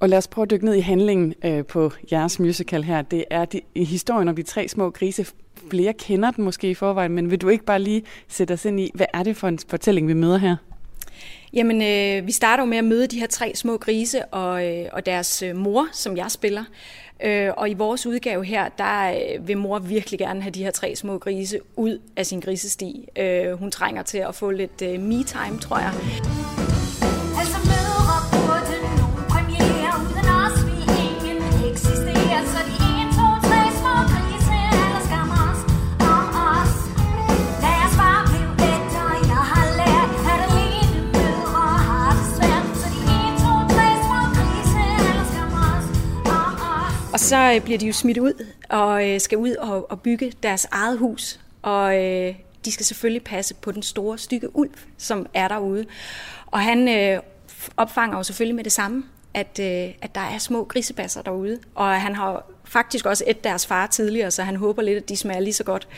[0.00, 3.02] Og lad os prøve at dykke ned i handlingen øh, på jeres musical her.
[3.02, 5.26] Det er de, historien om de tre små grise
[5.70, 8.80] flere kender den måske i forvejen, men vil du ikke bare lige sætte os ind
[8.80, 10.56] i, hvad er det for en fortælling, vi møder her?
[11.52, 14.86] Jamen, øh, vi starter jo med at møde de her tre små grise og, øh,
[14.92, 16.64] og deres øh, mor, som jeg spiller.
[17.24, 20.70] Øh, og i vores udgave her, der øh, vil mor virkelig gerne have de her
[20.70, 23.08] tre små grise ud af sin grisesti.
[23.18, 25.92] Øh, hun trænger til at få lidt øh, me-time, tror jeg.
[47.16, 50.32] Og så øh, bliver de jo smidt ud og øh, skal ud og, og bygge
[50.42, 51.40] deres eget hus.
[51.62, 55.86] Og øh, de skal selvfølgelig passe på den store stykke ulv, som er derude.
[56.46, 57.20] Og han øh,
[57.76, 61.58] opfanger jo selvfølgelig med det samme, at, øh, at der er små grisebasser derude.
[61.74, 65.16] Og han har faktisk også et deres far tidligere, så han håber lidt, at de
[65.16, 65.88] smager lige så godt.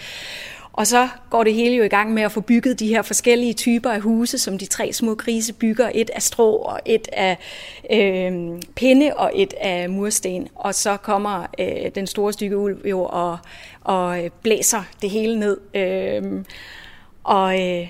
[0.79, 3.53] Og så går det hele jo i gang med at få bygget de her forskellige
[3.53, 5.91] typer af huse, som de tre små grise bygger.
[5.95, 7.39] Et af strå, og et af
[7.93, 8.33] øh,
[8.75, 10.49] pinde, og et af mursten.
[10.55, 13.39] Og så kommer øh, den store stykke ulv jo og,
[13.81, 15.59] og øh, blæser det hele ned.
[15.75, 16.45] Øh,
[17.25, 17.89] og øh,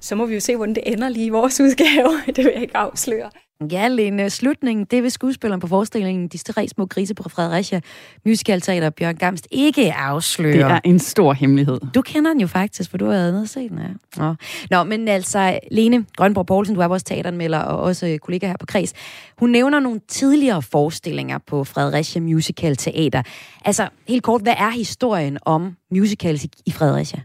[0.00, 2.22] så må vi jo se, hvordan det ender lige i vores udgave.
[2.36, 3.30] det vil jeg ikke afsløre.
[3.72, 7.80] Ja, Lene, slutningen, det vil skuespilleren på forestillingen De tre små grise på Fredericia
[8.26, 10.52] musicalteater Bjørn Gamst ikke afsløre.
[10.52, 11.80] Det er en stor hemmelighed.
[11.94, 14.22] Du kender den jo faktisk, for du har været set den, ja.
[14.22, 14.34] Nå.
[14.70, 18.66] Nå, men altså, Lene Grønborg Poulsen, du er vores teateranmelder og også kollega her på
[18.66, 18.92] Kreds.
[19.38, 23.22] Hun nævner nogle tidligere forestillinger på Fredericia Musical Teater.
[23.64, 27.20] Altså, helt kort, hvad er historien om musicals i Fredericia?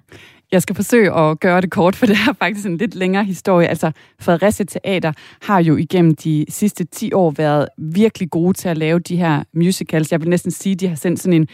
[0.51, 3.67] Jeg skal forsøge at gøre det kort, for det er faktisk en lidt længere historie.
[3.67, 8.77] Altså, Fredericia Teater har jo igennem de sidste 10 år været virkelig gode til at
[8.77, 10.11] lave de her musicals.
[10.11, 11.47] Jeg vil næsten sige, at de har sendt sådan en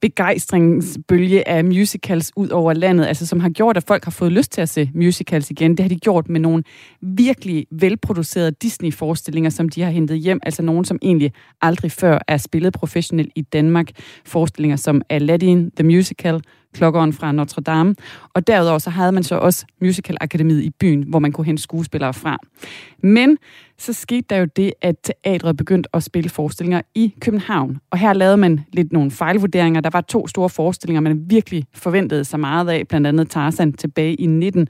[0.00, 4.52] begejstringsbølge af musicals ud over landet, altså som har gjort, at folk har fået lyst
[4.52, 5.70] til at se musicals igen.
[5.70, 6.62] Det har de gjort med nogle
[7.02, 11.32] virkelig velproducerede Disney-forestillinger, som de har hentet hjem, altså nogen, som egentlig
[11.62, 13.90] aldrig før er spillet professionelt i Danmark.
[14.24, 16.40] Forestillinger som Aladdin, The Musical,
[16.74, 17.94] klokkeren fra Notre Dame.
[18.34, 21.62] Og derudover så havde man så også Musical Akademiet i byen, hvor man kunne hente
[21.62, 22.38] skuespillere fra.
[23.02, 23.38] Men
[23.78, 27.78] så skete der jo det, at teatret begyndte at spille forestillinger i København.
[27.90, 29.80] Og her lavede man lidt nogle fejlvurderinger.
[29.80, 34.14] Der var to store forestillinger, man virkelig forventede sig meget af, blandt andet Tarzan tilbage
[34.14, 34.68] i 19.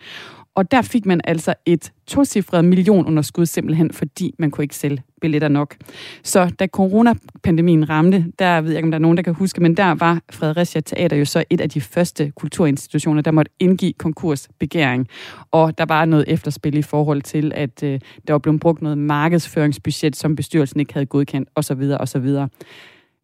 [0.58, 5.48] Og der fik man altså et tocifret millionunderskud simpelthen, fordi man kunne ikke sælge billetter
[5.48, 5.76] nok.
[6.22, 9.60] Så da coronapandemien ramte, der ved jeg ikke, om der er nogen, der kan huske,
[9.60, 13.92] men der var Fredericia Teater jo så et af de første kulturinstitutioner, der måtte indgive
[13.92, 15.08] konkursbegæring.
[15.50, 18.98] Og der var noget efterspil i forhold til, at øh, der var blevet brugt noget
[18.98, 21.82] markedsføringsbudget, som bestyrelsen ikke havde godkendt, osv.
[22.00, 22.36] osv.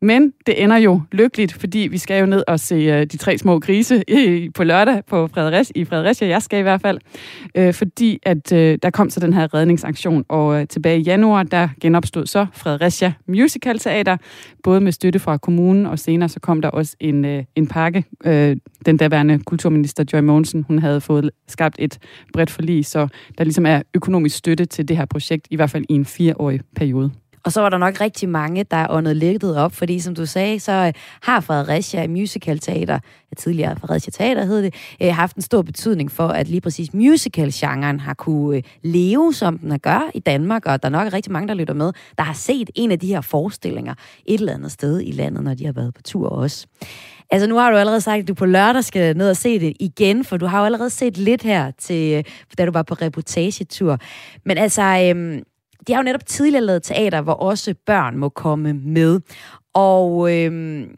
[0.05, 3.39] Men det ender jo lykkeligt, fordi vi skal jo ned og se øh, de tre
[3.39, 6.29] små grise i, på lørdag på Frederis, i Fredericia.
[6.29, 6.99] Jeg skal i hvert fald.
[7.55, 11.43] Øh, fordi at øh, der kom så den her redningsaktion, og øh, tilbage i januar,
[11.43, 14.17] der genopstod så Fredericia Musical Teater,
[14.63, 18.05] både med støtte fra kommunen, og senere så kom der også en, øh, en pakke.
[18.25, 21.99] Øh, den daværende kulturminister Joy Mogensen, hun havde fået skabt et
[22.33, 25.85] bredt forlig, så der ligesom er økonomisk støtte til det her projekt, i hvert fald
[25.89, 27.11] i en fireårig periode.
[27.45, 30.61] Og så var der nok rigtig mange, der åndede lægget op, fordi som du sagde,
[30.61, 32.99] så øh, har Fredericia Musical Teater,
[33.37, 38.01] tidligere Fredericia Teater hed det, øh, haft en stor betydning for, at lige præcis musical-genren
[38.01, 41.49] har kunne øh, leve, som den gør i Danmark, og der er nok rigtig mange,
[41.49, 43.95] der lytter med, der har set en af de her forestillinger
[44.27, 46.67] et eller andet sted i landet, når de har været på tur også.
[47.31, 49.77] Altså nu har du allerede sagt, at du på lørdag skal ned og se det
[49.81, 52.25] igen, for du har jo allerede set lidt her, til,
[52.59, 53.99] da du var på reportagetur.
[54.45, 55.43] Men altså, øhm,
[55.87, 59.21] de har jo netop tidligere lavet teater, hvor også børn må komme med.
[59.75, 60.89] Og øhm,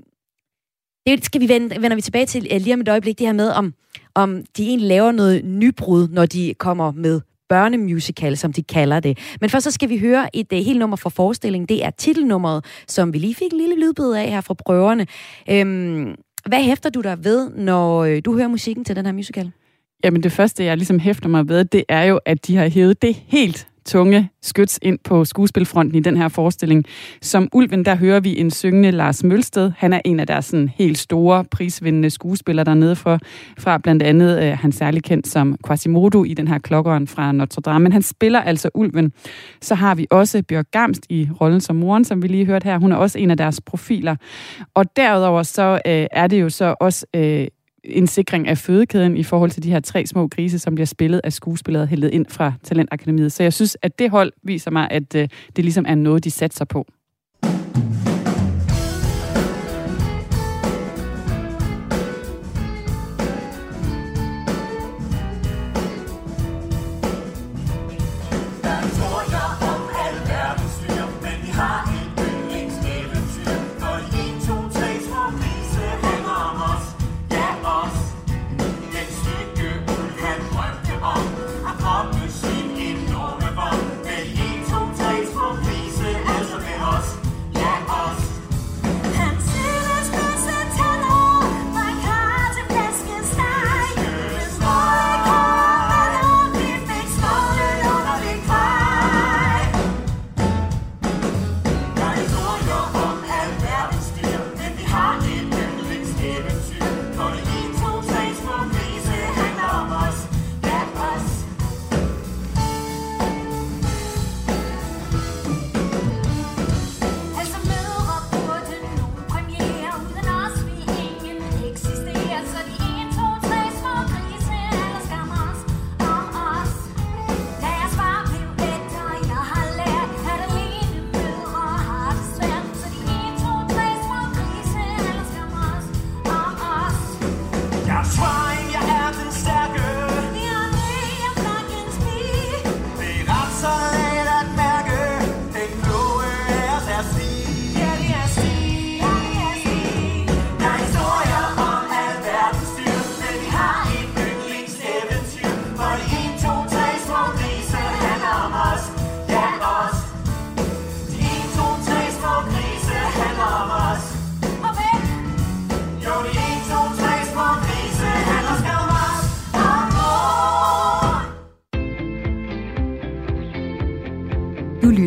[1.06, 3.34] det skal vi vende, vender vi tilbage til øh, lige om et øjeblik, det her
[3.34, 3.74] med, om,
[4.14, 9.18] om de egentlig laver noget nybrud, når de kommer med børnemusical, som de kalder det.
[9.40, 11.68] Men først så skal vi høre et uh, helt nummer fra forestillingen.
[11.68, 15.06] Det er titelnummeret, som vi lige fik en lille lydbid af her fra prøverne.
[15.50, 16.14] Øhm,
[16.46, 19.52] hvad hæfter du dig ved, når øh, du hører musikken til den her musical?
[20.04, 23.02] Jamen det første, jeg ligesom hæfter mig ved, det er jo, at de har hævet
[23.02, 26.84] det helt tunge skyts ind på skuespilfronten i den her forestilling.
[27.22, 29.72] Som Ulven, der hører vi en syngende Lars Mølsted.
[29.76, 33.18] Han er en af deres sådan, helt store prisvindende skuespillere dernede for,
[33.58, 37.62] fra blandt andet, øh, han særlig kendt som Quasimodo i den her klokkeren fra Notre
[37.62, 37.82] Dame.
[37.82, 39.12] Men han spiller altså Ulven.
[39.62, 42.78] Så har vi også Bjørk Gamst i rollen som moren, som vi lige hørte her.
[42.78, 44.16] Hun er også en af deres profiler.
[44.74, 47.46] Og derudover så øh, er det jo så også øh,
[47.86, 51.20] en sikring af fødekæden i forhold til de her tre små grise, som bliver spillet
[51.24, 53.32] af skuespillere hældet ind fra Talentakademiet.
[53.32, 56.30] Så jeg synes, at det hold viser mig, at øh, det ligesom er noget, de
[56.30, 56.86] satser på.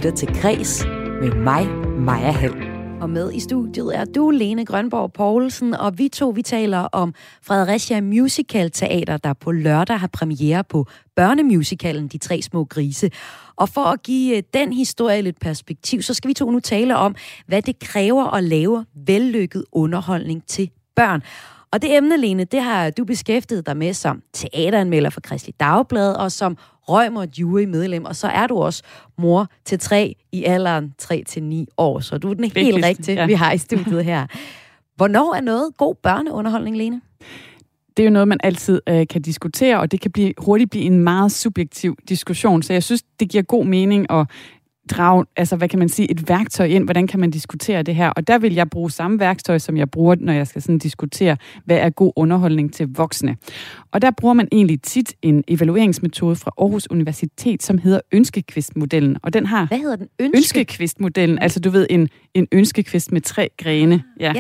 [0.10, 0.86] Lytter til Græs
[1.22, 1.67] med mig,
[2.00, 2.54] Maja Hall.
[3.02, 7.13] Og med i studiet er du, Lene Grønborg Poulsen, og vi to vi taler om
[7.41, 13.12] Fredericia Musical Teater, der på lørdag har premiere på børnemusicalen De Tre Små Grise.
[13.56, 16.98] Og for at give øh, den historie lidt perspektiv, så skal vi to nu tale
[16.98, 17.15] om,
[17.48, 21.22] hvad det kræver at lave vellykket underholdning til børn.
[21.72, 26.13] Og det emne, Lene, det har du beskæftiget dig med som teateranmelder for Kristelig Dagblad
[26.13, 26.58] og som
[26.89, 28.84] Røgmert jury-medlem, og så er du også
[29.17, 32.88] mor til tre i alderen 3 til 9 år, så du er den helt Vigtigst,
[32.88, 33.25] rigtige, ja.
[33.25, 34.28] vi har i studiet her.
[34.95, 37.02] Hvornår er noget god børneunderholdning, Lene?
[37.99, 40.84] det er jo noget, man altid øh, kan diskutere, og det kan blive, hurtigt blive
[40.84, 42.63] en meget subjektiv diskussion.
[42.63, 44.28] Så jeg synes, det giver god mening at
[44.89, 48.10] drage, altså hvad kan man sige, et værktøj ind, hvordan kan man diskutere det her.
[48.10, 51.38] Og der vil jeg bruge samme værktøj, som jeg bruger, når jeg skal sådan diskutere,
[51.65, 53.38] hvad er god underholdning til voksne.
[53.91, 59.17] Og der bruger man egentlig tit en evalueringsmetode fra Aarhus Universitet, som hedder ønskekvistmodellen.
[59.23, 59.65] Og den har...
[59.65, 60.08] Hvad hedder den?
[60.19, 60.38] Ønske?
[60.38, 64.04] Ønskekvistmodellen, altså du ved, en, en ønskekvist med tre grene.
[64.19, 64.34] Ja.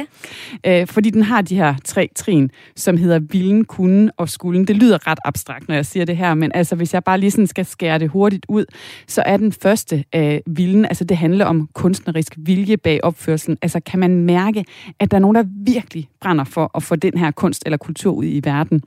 [0.65, 0.81] ja.
[0.81, 4.67] Øh, fordi den har de her tre trin, som hedder vilden, kunden og skulden.
[4.67, 7.31] Det lyder ret abstrakt, når jeg siger det her, men altså hvis jeg bare lige
[7.31, 8.65] sådan skal skære det hurtigt ud,
[9.07, 13.57] så er den første øh, Øh, vilden, altså det handler om kunstnerisk vilje bag opførselen.
[13.61, 14.65] Altså kan man mærke,
[14.99, 18.13] at der er nogen, der virkelig brænder for at få den her kunst eller kultur
[18.13, 18.81] ud i verden.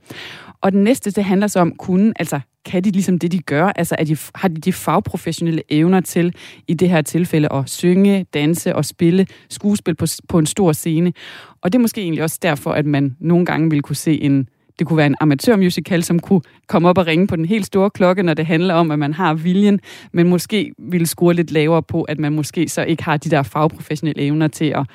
[0.60, 3.66] Og den næste, det handler så om kunden, altså kan de ligesom det, de gør?
[3.66, 6.34] Altså er de, har de de fagprofessionelle evner til,
[6.68, 11.12] i det her tilfælde, at synge, danse og spille skuespil på, på en stor scene?
[11.60, 14.48] Og det er måske egentlig også derfor, at man nogle gange vil kunne se en,
[14.78, 17.90] det kunne være en amatørmusical, som kunne komme op og ringe på den helt store
[17.90, 19.80] klokke, når det handler om, at man har viljen,
[20.12, 23.42] men måske ville score lidt lavere på, at man måske så ikke har de der
[23.42, 24.86] fagprofessionelle evner til at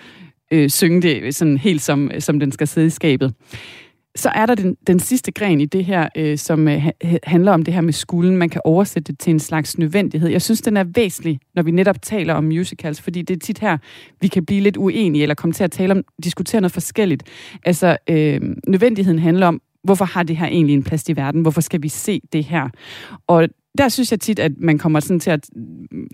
[0.51, 3.33] øh, synge det sådan helt som, som den skal sidde i skabet.
[4.15, 6.87] Så er der den, den sidste gren i det her, øh, som øh,
[7.23, 8.37] handler om det her med skulden.
[8.37, 10.29] Man kan oversætte det til en slags nødvendighed.
[10.29, 13.59] Jeg synes, den er væsentlig, når vi netop taler om musicals, fordi det er tit
[13.59, 13.77] her,
[14.21, 17.23] vi kan blive lidt uenige, eller komme til at tale om, diskutere noget forskelligt.
[17.65, 21.41] Altså, øh, nødvendigheden handler om, hvorfor har det her egentlig en plads i verden?
[21.41, 22.69] Hvorfor skal vi se det her?
[23.27, 25.49] Og der synes jeg tit, at man kommer sådan til at...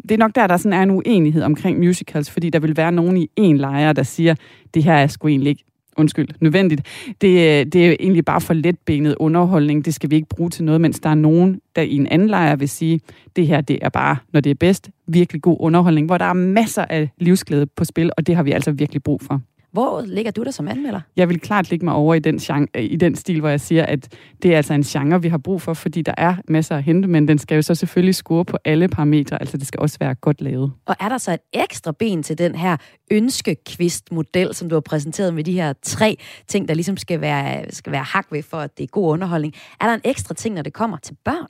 [0.03, 2.91] Det er nok der, der sådan er en uenighed omkring musicals, fordi der vil være
[2.91, 4.35] nogen i en lejr, der siger,
[4.73, 5.63] det her er sgu egentlig ikke
[5.97, 6.81] undskyld, nødvendigt.
[7.07, 9.85] Det, det er egentlig bare for letbenet underholdning.
[9.85, 12.27] Det skal vi ikke bruge til noget, mens der er nogen, der i en anden
[12.27, 12.99] lejr vil sige,
[13.35, 16.33] det her det er bare, når det er bedst, virkelig god underholdning, hvor der er
[16.33, 19.41] masser af livsglæde på spil, og det har vi altså virkelig brug for.
[19.73, 21.01] Hvor ligger du der som anmelder?
[21.15, 23.85] Jeg vil klart ligge mig over i den, genre, i den stil, hvor jeg siger,
[23.85, 26.83] at det er altså en genre, vi har brug for, fordi der er masser at
[26.83, 29.97] hente, men den skal jo så selvfølgelig score på alle parametre, altså det skal også
[29.99, 30.71] være godt lavet.
[30.85, 32.77] Og er der så et ekstra ben til den her
[33.11, 37.91] ønskekvist-model, som du har præsenteret med de her tre ting, der ligesom skal være, skal
[37.91, 39.53] være hak ved for, at det er god underholdning?
[39.81, 41.47] Er der en ekstra ting, når det kommer til børn?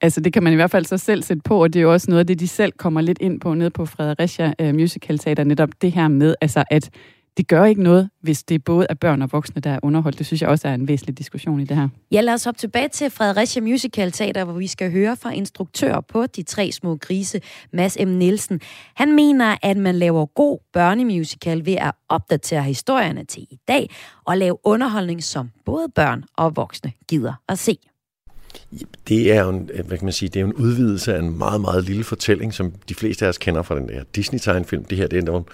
[0.00, 1.92] Altså, det kan man i hvert fald så selv sætte på, og det er jo
[1.92, 5.18] også noget af det, de selv kommer lidt ind på nede på Fredericia uh, Musical
[5.18, 6.90] Teater, netop det her med, altså at
[7.36, 10.18] det gør ikke noget, hvis det både er børn og voksne, der er underholdt.
[10.18, 11.88] Det synes jeg også er en væsentlig diskussion i det her.
[12.12, 16.00] Ja, lad os hoppe tilbage til Fredericia Musical Teater, hvor vi skal høre fra instruktør
[16.00, 17.40] på De Tre Små Grise,
[17.72, 18.08] Mads M.
[18.08, 18.60] Nielsen.
[18.94, 23.90] Han mener, at man laver god børnemusical ved at opdatere historierne til i dag
[24.24, 27.78] og lave underholdning, som både børn og voksne gider at se.
[29.08, 31.18] Det er jo en, øh, hvad kan man sige, det er jo en udvidelse af
[31.18, 34.84] en meget, meget lille fortælling, som de fleste af os kender fra den der Disney-tegnfilm.
[34.84, 35.44] Det her det er en,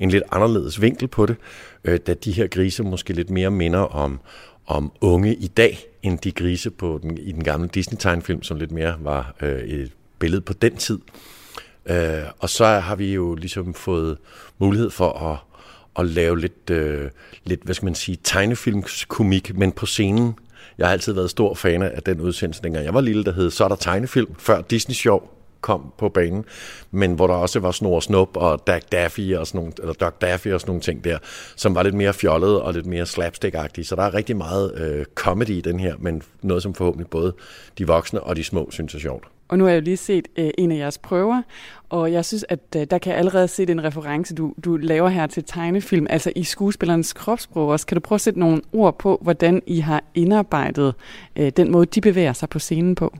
[0.00, 1.36] en lidt anderledes vinkel på det,
[1.84, 4.20] øh, da de her grise måske lidt mere minder om,
[4.66, 8.72] om unge i dag, end de grise på den, i den gamle Disney-tegnfilm, som lidt
[8.72, 10.98] mere var øh, et billede på den tid.
[11.86, 14.18] Øh, og så har vi jo ligesom fået
[14.58, 15.38] mulighed for at,
[15.98, 17.10] at lave lidt, øh,
[17.44, 20.34] lidt, hvad skal man sige, tegnefilmskomik, men på scenen
[20.78, 23.50] jeg har altid været stor fan af den udsendelse, dengang jeg var lille, der hed
[23.50, 25.20] Så er der tegnefilm, før Disney Show
[25.60, 26.44] kom på banen,
[26.90, 30.12] men hvor der også var Snor Snup og Doug Daffy og sådan nogle, eller Doug
[30.20, 31.18] Daffy og sådan nogle ting der,
[31.56, 33.84] som var lidt mere fjollet og lidt mere slapstick-agtige.
[33.84, 37.34] Så der er rigtig meget øh, comedy i den her, men noget, som forhåbentlig både
[37.78, 39.24] de voksne og de små synes er sjovt.
[39.48, 41.42] Og nu har jeg jo lige set øh, en af jeres prøver,
[41.88, 45.08] og jeg synes, at øh, der kan jeg allerede se den reference, du, du laver
[45.08, 47.86] her til tegnefilm, altså i skuespillernes kropssprog også.
[47.86, 50.94] Kan du prøve at sætte nogle ord på, hvordan I har indarbejdet
[51.36, 53.16] øh, den måde, de bevæger sig på scenen på?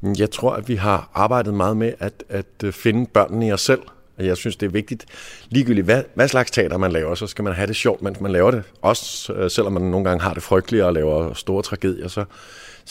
[0.00, 3.52] Mm, jeg tror, at vi har arbejdet meget med at, at øh, finde børnene i
[3.52, 3.82] os selv.
[4.18, 5.06] Jeg synes, det er vigtigt,
[5.48, 8.32] ligegyldigt hvad, hvad slags teater man laver, så skal man have det sjovt, mens man
[8.32, 8.62] laver det.
[8.82, 12.24] Også øh, selvom man nogle gange har det frygteligt og laver store tragedier, så,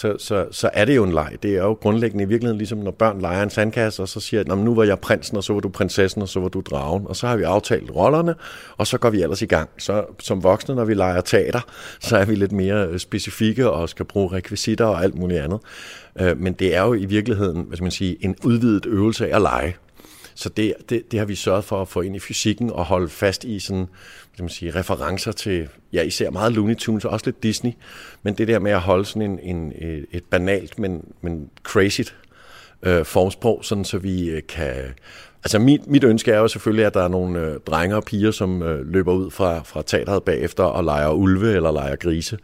[0.01, 1.35] så, så, så er det jo en leg.
[1.43, 4.43] Det er jo grundlæggende i virkeligheden ligesom, når børn leger en sandkasse, og så siger
[4.43, 7.07] de, nu var jeg prinsen, og så var du prinsessen, og så var du dragen.
[7.07, 8.35] Og så har vi aftalt rollerne,
[8.77, 9.69] og så går vi ellers i gang.
[9.77, 11.61] Så som voksne, når vi leger teater,
[11.99, 15.59] så er vi lidt mere øh, specifikke og skal bruge rekvisitter og alt muligt andet.
[16.19, 19.35] Øh, men det er jo i virkeligheden, hvad skal man sige, en udvidet øvelse af
[19.35, 19.75] at lege.
[20.35, 23.09] Så det, det, det har vi sørget for at få ind i fysikken og holde
[23.09, 23.87] fast i sådan,
[24.35, 27.71] kan man sige, referencer til, ja især meget Looney Tunes og også lidt Disney,
[28.23, 29.73] men det der med at holde sådan en, en,
[30.11, 32.01] et banalt, men, men crazy
[32.83, 34.75] øh, formsprog, sådan så vi øh, kan...
[35.43, 38.31] Altså mit, mit ønske er jo selvfølgelig, at der er nogle øh, drenge og piger,
[38.31, 42.37] som øh, løber ud fra, fra teateret bagefter og leger ulve eller leger grise,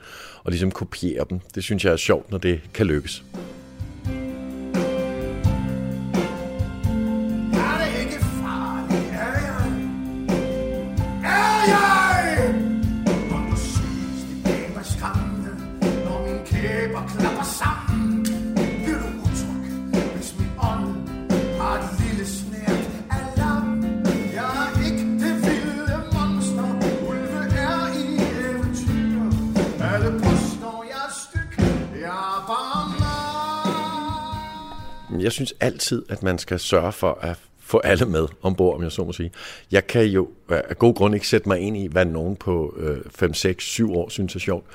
[0.44, 1.40] og ligesom kopierer dem.
[1.56, 3.24] Det synes jeg er sjovt, når det kan lykkes.
[35.22, 38.92] Jeg synes altid, at man skal sørge for at få alle med ombord, om jeg
[38.92, 39.32] så må sige.
[39.72, 42.98] Jeg kan jo af god grund ikke sætte mig ind i, hvad nogen på øh,
[43.16, 44.66] 5, 6, 7 år synes er sjovt.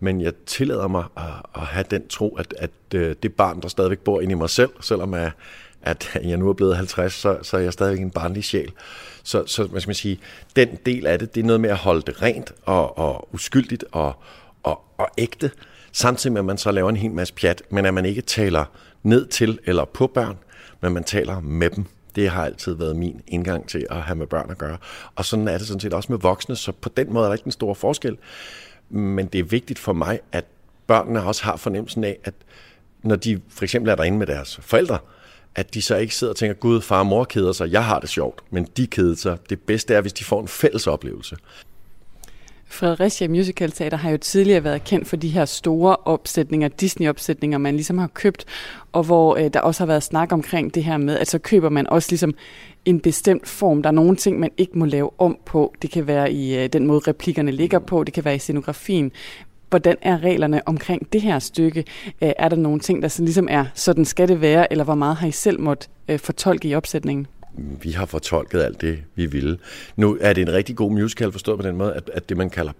[0.00, 1.22] Men jeg tillader mig at,
[1.54, 4.50] at have den tro, at, at øh, det barn, der stadigvæk bor inde i mig
[4.50, 5.30] selv, selvom jeg,
[5.82, 8.72] at jeg nu er blevet 50, så, så er jeg stadigvæk en barnlig sjæl.
[9.22, 10.18] Så, så hvad skal man sige,
[10.56, 13.84] den del af det, det er noget med at holde det rent og, og uskyldigt
[13.92, 14.14] og,
[14.62, 15.50] og, og ægte,
[15.92, 18.64] samtidig med, at man så laver en hel masse pjat, men at man ikke taler
[19.06, 20.38] ned til eller på børn,
[20.80, 21.84] men man taler med dem.
[22.14, 24.78] Det har altid været min indgang til at have med børn at gøre.
[25.14, 27.34] Og sådan er det sådan set også med voksne, så på den måde er der
[27.34, 28.16] ikke en stor forskel.
[28.90, 30.44] Men det er vigtigt for mig, at
[30.86, 32.34] børnene også har fornemmelsen af, at
[33.02, 34.98] når de for eksempel er derinde med deres forældre,
[35.54, 38.00] at de så ikke sidder og tænker, gud, far og mor keder sig, jeg har
[38.00, 39.38] det sjovt, men de keder sig.
[39.50, 41.36] Det bedste er, hvis de får en fælles oplevelse.
[42.76, 47.74] Fredericia Musical Teater har jo tidligere været kendt for de her store opsætninger, Disney-opsætninger, man
[47.74, 48.44] ligesom har købt,
[48.92, 51.68] og hvor øh, der også har været snak omkring det her med, at så køber
[51.68, 52.34] man også ligesom
[52.84, 53.82] en bestemt form.
[53.82, 55.74] Der er nogle ting, man ikke må lave om på.
[55.82, 59.12] Det kan være i øh, den måde, replikkerne ligger på, det kan være i scenografien.
[59.70, 61.84] Hvordan er reglerne omkring det her stykke?
[62.22, 64.94] Øh, er der nogle ting, der så ligesom er, sådan skal det være, eller hvor
[64.94, 67.26] meget har I selv måtte øh, fortolke i opsætningen?
[67.56, 69.58] Vi har fortolket alt det, vi ville.
[69.96, 72.50] Nu er det en rigtig god musical, forstået på den måde, at, at det, man
[72.50, 72.72] kalder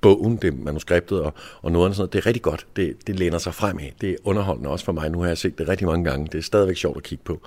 [0.00, 2.66] bogen, det manuskriptet og, og noget andet, sådan noget, det er rigtig godt.
[2.76, 3.94] Det, det læner sig frem af.
[4.00, 5.10] Det er underholdende også for mig.
[5.10, 6.28] Nu har jeg set det rigtig mange gange.
[6.32, 7.40] Det er stadigvæk sjovt at kigge på.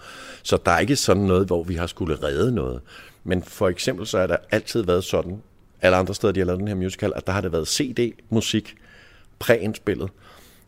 [0.44, 2.82] Så der er ikke sådan noget, hvor vi har skulle redde noget.
[3.24, 5.42] Men for eksempel så er der altid været sådan,
[5.82, 8.76] alle andre steder, de har lavet den her musical, at der har det været CD-musik
[9.40, 10.10] præindspillet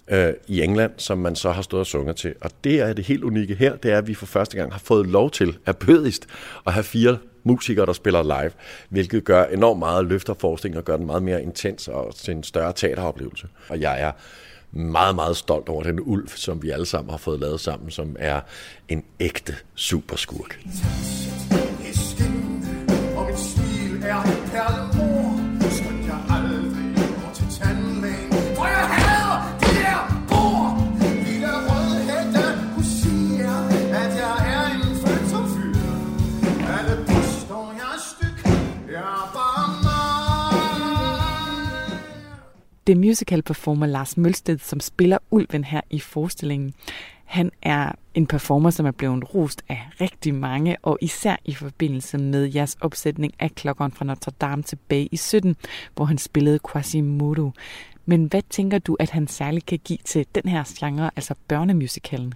[0.10, 2.36] øh, i England, som man så har stået og sunget til.
[2.42, 4.80] Og det er det helt unikke her, det er, at vi for første gang har
[4.80, 6.28] fået lov til, at bødigst,
[6.68, 8.52] at have fire musikere, der spiller live,
[8.90, 12.44] hvilket gør enormt meget løfter forskning og gør den meget mere intens og til en
[12.44, 13.48] større teateroplevelse.
[13.70, 14.12] Og jeg er
[14.72, 18.16] meget, meget stolt over den ulv, som vi alle sammen har fået lavet sammen, som
[18.20, 18.42] er
[18.88, 20.60] en ægte superskurk.
[23.16, 25.19] Og min stil er perlemor,
[42.90, 46.74] Det er musical performer Lars Mølsted, som spiller ulven her i forestillingen.
[47.26, 52.18] Han er en performer, som er blevet rost af rigtig mange, og især i forbindelse
[52.18, 55.56] med jeres opsætning af klokkeren fra Notre Dame tilbage i 17,
[55.96, 57.52] hvor han spillede Quasimodo.
[58.06, 62.34] Men hvad tænker du, at han særligt kan give til den her genre, altså børnemusicalen?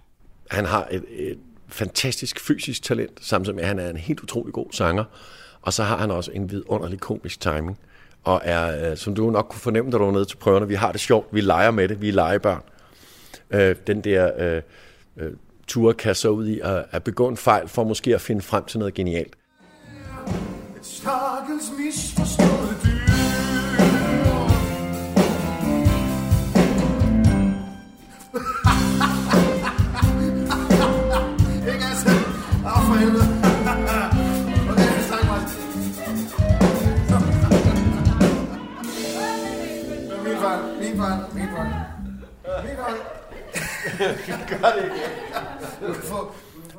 [0.52, 1.38] Han har et, et
[1.68, 5.04] fantastisk fysisk talent, samtidig med, at han er en helt utrolig god sanger.
[5.62, 7.78] Og så har han også en vidunderlig komisk timing.
[8.24, 10.76] Og er, øh, som du nok kunne fornemme, da du var nede til prøverne, vi
[10.76, 12.62] har det sjovt, vi leger med det, vi er legebørn.
[13.52, 14.62] Øh, den der øh,
[15.18, 15.32] øh,
[15.68, 18.66] tur kan så ud i at, at begå en fejl, for måske at finde frem
[18.66, 19.36] til noget genialt.
[20.78, 22.63] Et stakkels misforstået
[44.50, 44.96] Gør det ikke.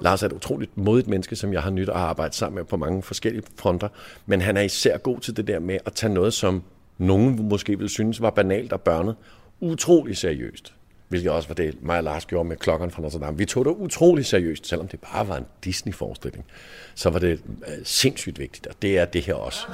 [0.00, 2.76] Lars er et utroligt modigt menneske, som jeg har nyt at arbejde sammen med på
[2.76, 3.88] mange forskellige fronter,
[4.26, 6.62] men han er især god til det der med at tage noget, som
[6.98, 9.16] nogen måske ville synes var banalt og børnet,
[9.60, 10.74] utrolig seriøst.
[11.08, 13.38] Hvilket også var det, mig og Lars gjorde med klokken fra Notre Dame.
[13.38, 16.44] Vi tog det utrolig seriøst, selvom det bare var en Disney-forestilling.
[16.94, 19.66] Så var det øh, sindssygt vigtigt, og det er det her også.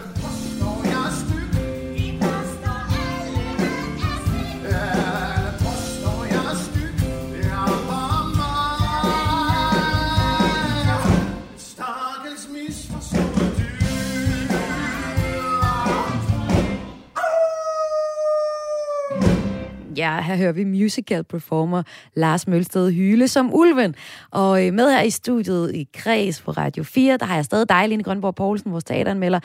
[20.01, 21.83] Ja, her hører vi musical performer
[22.15, 23.95] Lars Mølsted Hyle som Ulven.
[24.31, 27.69] Og øh, med her i studiet i Kreds på Radio 4, der har jeg stadig
[27.69, 29.41] dig, Line Grønborg Poulsen, vores teateranmelder.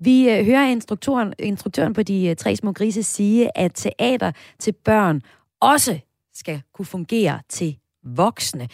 [0.00, 4.72] Vi øh, hører instruktøren, instruktøren på de øh, tre små grise sige, at teater til
[4.84, 5.22] børn
[5.60, 5.98] også
[6.34, 8.68] skal kunne fungere til voksne.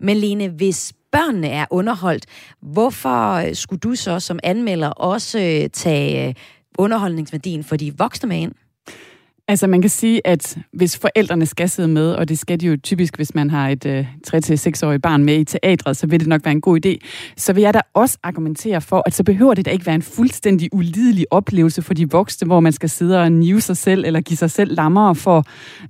[0.00, 2.26] Men Lene, hvis børnene er underholdt,
[2.62, 6.34] hvorfor øh, skulle du så som anmelder også øh, tage øh,
[6.78, 8.52] underholdningsværdien for de voksne med ind?
[9.50, 12.76] Altså man kan sige, at hvis forældrene skal sidde med, og det skal de jo
[12.82, 16.44] typisk, hvis man har et øh, 3-6-årigt barn med i teatret, så vil det nok
[16.44, 17.08] være en god idé.
[17.36, 20.02] Så vil jeg da også argumentere for, at så behøver det da ikke være en
[20.02, 24.20] fuldstændig ulidelig oplevelse for de voksne, hvor man skal sidde og nive sig selv, eller
[24.20, 25.44] give sig selv lammer for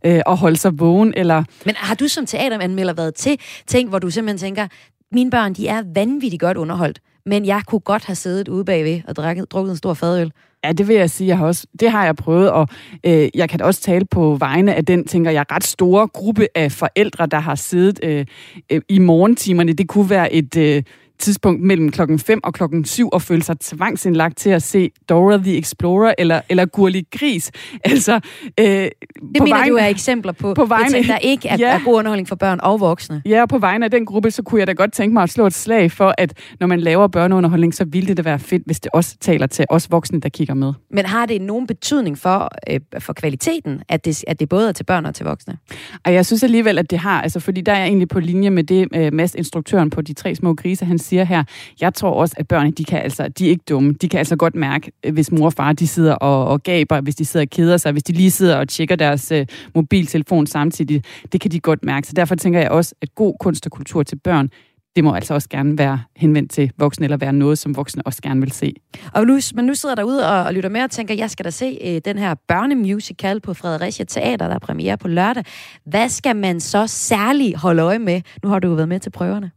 [0.06, 1.14] øh, at holde sig vågen.
[1.16, 1.44] Eller...
[1.66, 4.66] Men har du som teateranmelder været til ting, hvor du simpelthen tænker,
[5.12, 9.00] mine børn, de er vanvittigt godt underholdt, men jeg kunne godt have siddet ude bagved
[9.08, 10.32] og drukket, drukket en stor fadøl?
[10.64, 11.28] Ja, det vil jeg sige.
[11.28, 12.68] Jeg har også, det har jeg prøvet, og
[13.06, 16.72] øh, jeg kan også tale på vegne af den, tænker jeg, ret store gruppe af
[16.72, 18.26] forældre, der har siddet øh,
[18.72, 19.72] øh, i morgentimerne.
[19.72, 20.56] Det kunne være et...
[20.56, 20.82] Øh,
[21.21, 25.37] tidspunkt mellem klokken 5 og klokken 7 og føle sig tvangsindlagt til at se Dora
[25.37, 27.51] the Explorer eller, eller Gurli Gris.
[27.85, 28.21] Altså,
[28.61, 28.91] øh, det
[29.33, 31.95] mener vegne, du er eksempler på, på vegne, ting, der ikke er, ja, er god
[31.95, 33.23] underholdning for børn og voksne.
[33.27, 35.31] Ja, og på vegne af den gruppe, så kunne jeg da godt tænke mig at
[35.31, 38.62] slå et slag for, at når man laver børneunderholdning, så ville det da være fedt,
[38.66, 40.73] hvis det også taler til os voksne, der kigger med.
[40.91, 44.73] Men har det nogen betydning for, øh, for kvaliteten, at det, at det både er
[44.73, 45.59] til børn og til voksne?
[46.05, 48.51] Og jeg synes alligevel, at det har, altså fordi der er jeg egentlig på linje
[48.51, 51.44] med det, øh, Mads, instruktøren på De Tre Små Grise, han siger her,
[51.80, 53.92] jeg tror også, at børn, de kan altså, de er ikke dumme.
[53.92, 57.00] De kan altså godt mærke, øh, hvis mor og far, de sidder og, og gaber,
[57.00, 60.46] hvis de sidder og keder sig, hvis de lige sidder og tjekker deres øh, mobiltelefon
[60.46, 61.02] samtidig.
[61.32, 62.06] Det kan de godt mærke.
[62.06, 64.48] Så derfor tænker jeg også, at god kunst og kultur til børn,
[64.96, 68.22] det må altså også gerne være henvendt til voksne, eller være noget, som voksne også
[68.22, 68.74] gerne vil se.
[69.14, 71.50] Og nu, men nu sidder derude og, og lytter med og tænker, jeg skal da
[71.50, 75.44] se øh, den her børnemusical på Fredericia Teater, der er premiere på lørdag.
[75.84, 78.20] Hvad skal man så særligt holde øje med?
[78.42, 79.50] Nu har du jo været med til prøverne.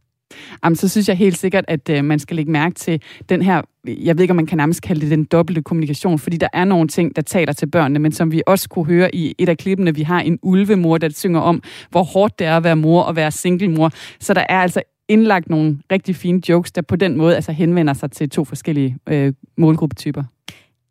[0.64, 3.62] Jamen, så synes jeg helt sikkert, at øh, man skal lægge mærke til den her,
[3.86, 6.64] jeg ved ikke, om man kan nærmest kalde det den dobbelte kommunikation, fordi der er
[6.64, 9.58] nogle ting, der taler til børnene, men som vi også kunne høre i et af
[9.58, 13.02] klippene, vi har en ulvemor, der synger om, hvor hårdt det er at være mor
[13.02, 13.90] og være singlemor.
[14.20, 17.92] Så der er altså indlagt nogle rigtig fine jokes, der på den måde altså henvender
[17.92, 20.22] sig til to forskellige øh, målgruppetyper.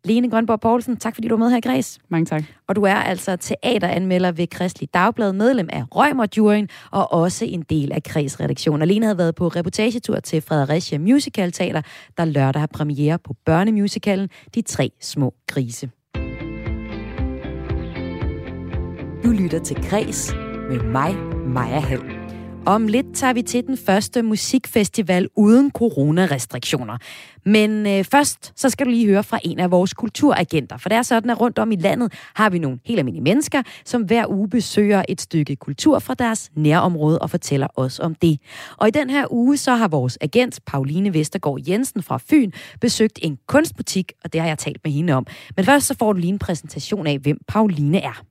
[0.04, 1.98] Lene Grønborg Poulsen, tak fordi du er med her i Græs.
[2.08, 2.42] Mange tak.
[2.68, 7.92] Og du er altså teateranmelder ved Kristelig Dagblad, medlem af Røgmer og også en del
[7.92, 8.82] af Kreds-redaktionen.
[8.82, 11.82] Og Lene havde været på reportagetur til Fredericia Musical Teater,
[12.16, 15.90] der lørdag har premiere på børnemusicalen De Tre Små Grise.
[19.24, 20.34] Du lytter til Græs
[20.70, 22.23] med mig, Maja Hall.
[22.66, 26.98] Om lidt tager vi til den første musikfestival uden coronarestriktioner.
[27.44, 30.76] Men øh, først, så skal du lige høre fra en af vores kulturagenter.
[30.76, 33.62] For det er sådan, at rundt om i landet har vi nogle helt almindelige mennesker,
[33.84, 38.40] som hver uge besøger et stykke kultur fra deres nærområde og fortæller os om det.
[38.76, 42.50] Og i den her uge, så har vores agent, Pauline Vestergaard Jensen fra Fyn,
[42.80, 45.26] besøgt en kunstbutik, og det har jeg talt med hende om.
[45.56, 48.24] Men først så får du lige en præsentation af, hvem Pauline er.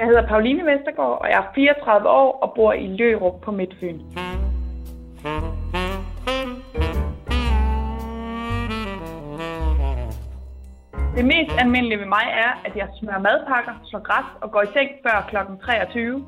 [0.00, 3.98] Jeg hedder Pauline Vestergaard, og jeg er 34 år og bor i Lørup på Midtfyn.
[11.16, 14.66] Det mest almindelige ved mig er, at jeg smører madpakker, slår græs og går i
[14.66, 15.36] seng før kl.
[15.64, 16.24] 23.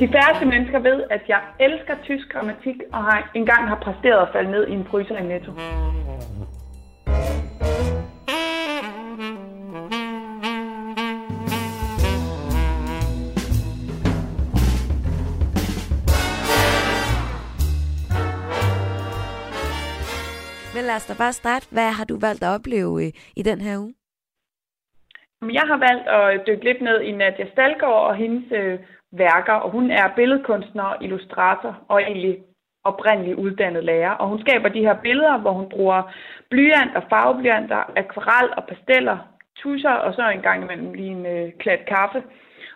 [0.00, 4.32] De færreste mennesker ved, at jeg elsker tysk grammatik og har engang har præsteret at
[4.32, 5.52] falde ned i en fryser i Netto.
[20.92, 21.66] Lad os da bare starte.
[21.76, 23.08] Hvad har du valgt at opleve i,
[23.40, 23.94] i den her uge?
[25.58, 28.78] Jeg har valgt at øh, dykke lidt ned i Nadia Stalgaard og hendes øh,
[29.24, 32.34] værker, og hun er billedkunstner, illustrator og egentlig
[32.84, 34.14] oprindeligt uddannet lærer.
[34.20, 36.00] Og hun skaber de her billeder, hvor hun bruger
[36.50, 39.18] blyant og farveblyanter, akvarel og pasteller,
[39.60, 42.22] tusser og så en gang imellem lige en øh, klat kaffe.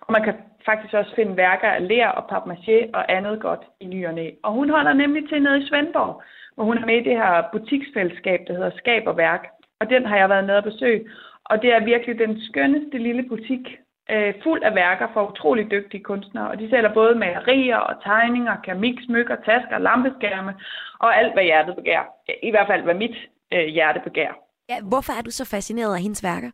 [0.01, 0.35] Og man kan
[0.69, 4.23] faktisk også finde værker af ler og papmaché og andet godt i nyerne.
[4.23, 4.33] og.
[4.43, 6.23] Og hun holder nemlig til nede i Svendborg,
[6.57, 9.45] hvor hun er med i det her butiksfællesskab, der hedder Skab og Værk.
[9.81, 11.09] Og den har jeg været nede og besøge.
[11.45, 13.65] Og det er virkelig den skønneste lille butik,
[14.11, 16.49] øh, fuld af værker for utrolig dygtige kunstnere.
[16.49, 20.55] Og de sælger både malerier og tegninger, keramik, smykker, tasker, lampeskærme
[20.99, 22.03] og alt, hvad hjertet begær.
[22.43, 23.17] I hvert fald, hvad mit
[23.53, 24.33] øh, hjerte begær.
[24.69, 26.51] Ja, hvorfor er du så fascineret af hendes værker?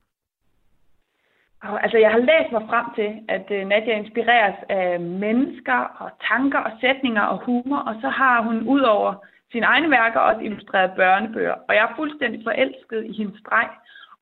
[1.84, 6.58] altså, jeg har læst mig frem til, at øh, Nadia inspireres af mennesker og tanker
[6.58, 9.14] og sætninger og humor, og så har hun ud over
[9.52, 11.54] sine egne værker også illustreret børnebøger.
[11.68, 13.68] Og jeg er fuldstændig forelsket i hendes streg,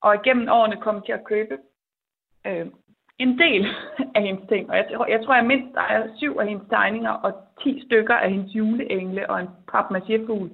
[0.01, 1.57] og igennem årene kom til at købe
[2.47, 2.65] øh,
[3.19, 3.67] en del
[4.15, 4.69] af hendes ting.
[4.69, 7.31] Og jeg, jeg tror, jeg mindst der er syv af hendes tegninger og
[7.63, 10.49] ti stykker af hendes juleengle og en papmachéfugl.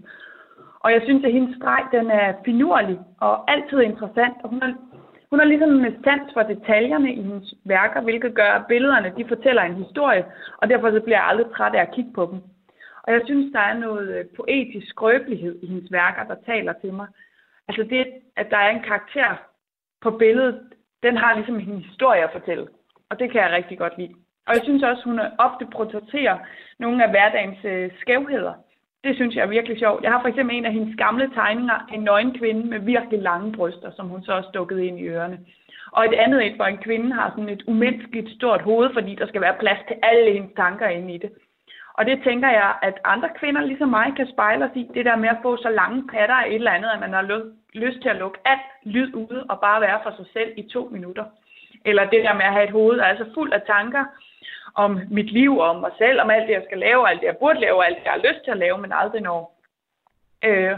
[0.79, 4.35] Og jeg synes, at hendes streg, den er finurlig og altid interessant.
[4.43, 4.73] Og hun har,
[5.29, 9.25] hun har ligesom en sans for detaljerne i hendes værker, hvilket gør, at billederne de
[9.27, 10.25] fortæller en historie,
[10.57, 12.39] og derfor så bliver jeg aldrig træt af at kigge på dem.
[13.07, 16.93] Og jeg synes, der er noget øh, poetisk skrøbelighed i hendes værker, der taler til
[16.93, 17.07] mig.
[17.67, 18.05] Altså det,
[18.35, 19.35] at der er en karakter
[20.01, 20.61] på billedet,
[21.03, 22.67] den har ligesom en historie at fortælle.
[23.09, 24.15] Og det kan jeg rigtig godt lide.
[24.47, 26.37] Og jeg synes også, hun øh, ofte portrætterer
[26.79, 28.53] nogle af hverdagens øh, skævheder.
[29.03, 30.03] Det synes jeg er virkelig sjovt.
[30.03, 33.51] Jeg har for eksempel en af hendes gamle tegninger, en nøgen kvinde med virkelig lange
[33.51, 35.39] bryster, som hun så også stukket ind i ørerne.
[35.91, 39.27] Og et andet et, hvor en kvinde har sådan et umenneskeligt stort hoved, fordi der
[39.27, 41.31] skal være plads til alle hendes tanker inde i det.
[41.97, 45.15] Og det tænker jeg, at andre kvinder ligesom mig kan spejle os i, det der
[45.15, 48.09] med at få så lange patter af et eller andet, at man har lyst til
[48.09, 51.25] at lukke alt lyd ude og bare være for sig selv i to minutter.
[51.85, 54.05] Eller det der med at have et hoved, der er fuld af tanker
[54.75, 57.37] om mit liv, om mig selv, om alt det, jeg skal lave, alt det, jeg
[57.37, 59.61] burde lave, alt det, jeg har lyst til at lave, men aldrig når.
[60.43, 60.77] Øh,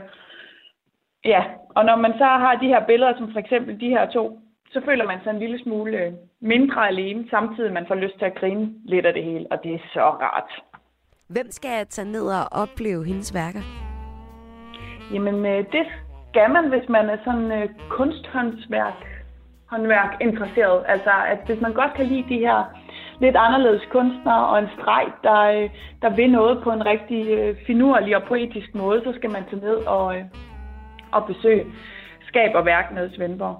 [1.25, 1.43] ja,
[1.75, 4.39] og når man så har de her billeder, som for eksempel de her to,
[4.71, 8.25] så føler man sig en lille smule øh, mindre alene, samtidig man får lyst til
[8.25, 10.51] at grine lidt af det hele, og det er så rart.
[11.29, 13.59] Hvem skal jeg tage ned og opleve hendes værker?
[15.13, 15.85] Jamen, øh, det
[16.29, 18.99] skal man, hvis man er sådan øh, kunsthåndsværk
[19.65, 20.83] håndværk interesseret.
[20.87, 22.59] Altså, at hvis man godt kan lide de her
[23.19, 25.69] lidt anderledes kunstnere og en streg, der, øh,
[26.01, 29.61] der vil noget på en rigtig øh, finurlig og poetisk måde, så skal man tage
[29.61, 30.23] ned og, øh,
[31.11, 31.65] og besøge
[32.27, 33.57] Skab og Værk nede i Svendborg.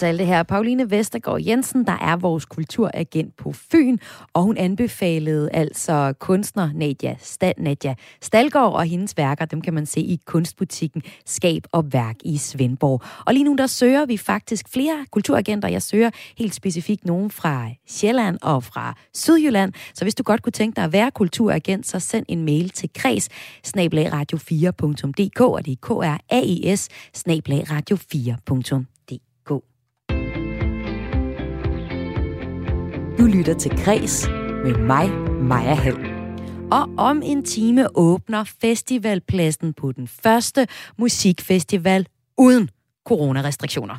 [0.00, 3.98] Fortalte her Pauline Vestergaard Jensen, der er vores kulturagent på Fyn,
[4.32, 9.86] og hun anbefalede altså kunstner Nadia, Stal Nadia Stalgaard og hendes værker, dem kan man
[9.86, 13.02] se i kunstbutikken Skab og Værk i Svendborg.
[13.26, 15.68] Og lige nu der søger vi faktisk flere kulturagenter.
[15.68, 19.72] Jeg søger helt specifikt nogen fra Sjælland og fra Sydjylland.
[19.94, 22.90] Så hvis du godt kunne tænke dig at være kulturagent, så send en mail til
[22.94, 23.28] kreds
[23.66, 26.88] radio4.dk, og det er k r a i s
[27.20, 28.89] radio4.dk.
[33.20, 34.28] Du lytter til Græs
[34.64, 35.10] med mig,
[35.42, 35.96] Maja Hall.
[36.72, 40.68] Og om en time åbner festivalpladsen på den første
[40.98, 42.06] musikfestival
[42.38, 42.70] uden
[43.06, 43.96] coronarestriktioner.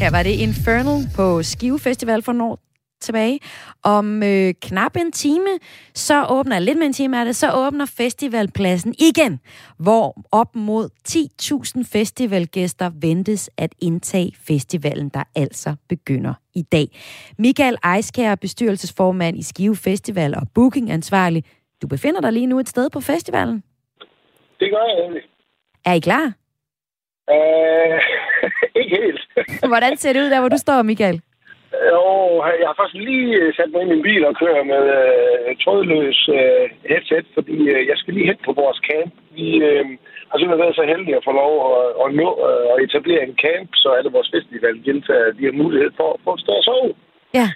[0.00, 2.58] Her var det Infernal på Skive Festival for år
[3.00, 3.40] tilbage.
[3.84, 5.50] Om øh, knap en time,
[5.94, 9.40] så åbner, lidt med en time er det, så åbner festivalpladsen igen,
[9.78, 16.86] hvor op mod 10.000 festivalgæster ventes at indtage festivalen, der altså begynder i dag.
[17.38, 21.44] Michael Eiskær, bestyrelsesformand i Skive Festival og bookingansvarlig.
[21.82, 23.62] Du befinder dig lige nu et sted på festivalen.
[24.60, 25.22] Det gør jeg egentlig.
[25.84, 26.32] Er I klar?
[27.30, 28.00] Uh,
[28.80, 29.22] ikke helt.
[29.72, 31.20] Hvordan ser det ud der, hvor du står, Michael?
[31.92, 32.02] Jo,
[32.60, 35.56] jeg har faktisk lige øh, sat mig ind i min bil og kører med uh,
[35.62, 39.12] trådløs uh, headset, fordi uh, jeg skal lige hen på vores camp.
[39.38, 39.86] Vi uh,
[40.28, 43.36] har simpelthen været så heldige at få lov at, at nå uh, at etablere en
[43.44, 44.74] camp, så alle vores festival
[45.38, 46.94] de har mulighed for at få et sted at sove.
[47.38, 47.46] Ja.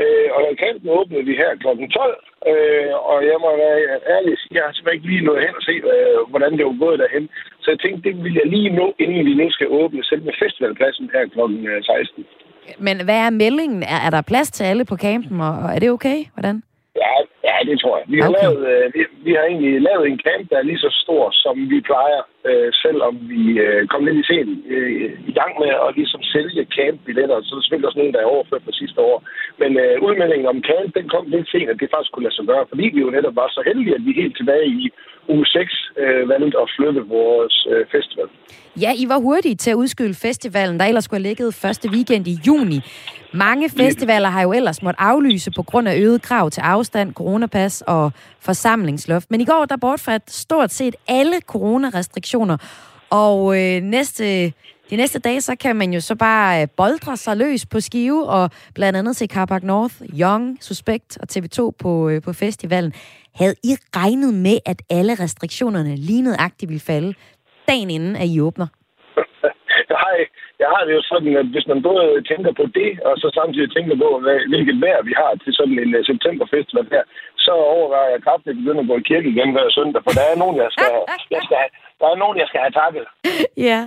[0.00, 1.66] Øh, og campen åbnede vi her kl.
[1.66, 3.78] 12, øh, og jeg må være
[4.14, 6.76] ærlig sige, jeg har simpelthen ikke lige nået hen og se, øh, hvordan det var
[6.84, 7.24] gået derhen.
[7.62, 11.10] Så jeg tænkte, det vil jeg lige nå, inden vi nu skal åbne selve festivalpladsen
[11.14, 11.40] her kl.
[11.82, 12.24] 16.
[12.24, 12.26] Øh,
[12.86, 13.82] Men hvad er meldingen?
[13.82, 16.18] Er, er der plads til alle på campen, og, og er det okay?
[16.34, 16.56] Hvordan?
[16.96, 17.12] Ja,
[17.48, 18.06] ja, det tror jeg.
[18.14, 18.42] Vi har, okay.
[18.42, 21.54] lavet, øh, vi, vi har egentlig lavet en camp, der er lige så stor, som
[21.72, 24.90] vi plejer, øh, selvom vi øh, kom lidt i scenen øh,
[25.30, 27.36] i gang med at ligesom sælge campbilletter.
[27.38, 29.16] Så er der selvfølgelig også nogen, der er overført på sidste år.
[29.60, 32.46] Men øh, udmeldingen om camp, den kom lidt sent, at det faktisk kunne lade sig
[32.52, 34.82] gøre, fordi vi jo netop var så heldige, at vi helt tilbage i
[35.34, 38.28] uge 6 øh, valgt at flytte vores øh, festival.
[38.84, 42.24] Ja, I var hurtige til at udskyde festivalen, der ellers skulle have ligget første weekend
[42.28, 42.78] i juni.
[43.32, 47.82] Mange festivaler har jo ellers måttet aflyse på grund af øget krav til afstand, coronapas
[47.86, 49.30] og forsamlingsloft.
[49.30, 52.56] Men i går der bortfaldt stort set alle coronarestriktioner.
[53.10, 54.52] Og øh, næste,
[54.90, 58.28] de næste dage, så kan man jo så bare øh, boldre sig løs på skive,
[58.28, 62.92] og blandt andet se Carpark North, Young, Suspect og TV2 på, øh, på festivalen.
[63.34, 67.14] Havde I regnet med, at alle restriktionerne lignede aktivt ville falde
[67.68, 68.66] dagen inden, at I åbner?
[70.60, 73.70] Jeg, har, det jo sådan, at hvis man både tænker på det, og så samtidig
[73.72, 77.04] tænker på, hvad, hvilket vejr vi har til sådan en uh, septemberfestival her,
[77.44, 80.24] så overvejer jeg kraftigt at begynde at gå i kirke igen hver søndag, for der
[80.32, 80.92] er nogen, jeg skal,
[81.34, 81.66] jeg skal,
[82.00, 83.04] der er nogen, jeg skal have takket.
[83.68, 83.80] Ja,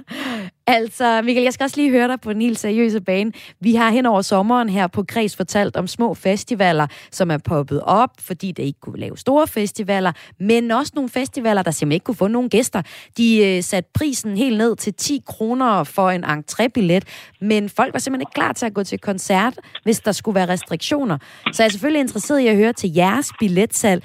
[0.68, 3.32] altså Michael, jeg skal også lige høre dig på en helt seriøse bane.
[3.60, 7.82] Vi har hen over sommeren her på Græs fortalt om små festivaler, som er poppet
[7.82, 12.04] op, fordi det ikke kunne lave store festivaler, men også nogle festivaler, der simpelthen ikke
[12.04, 12.82] kunne få nogen gæster.
[13.18, 17.04] De øh, satte prisen helt ned til 10 kroner for en entrébillet,
[17.42, 20.50] men folk var simpelthen ikke klar til at gå til koncert, hvis der skulle være
[20.50, 21.18] restriktioner.
[21.54, 24.04] Så jeg er selvfølgelig interesseret i at høre til jeres billetsalg.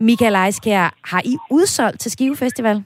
[0.00, 2.84] Michael Eiskær, har I udsolgt til Skive Festival?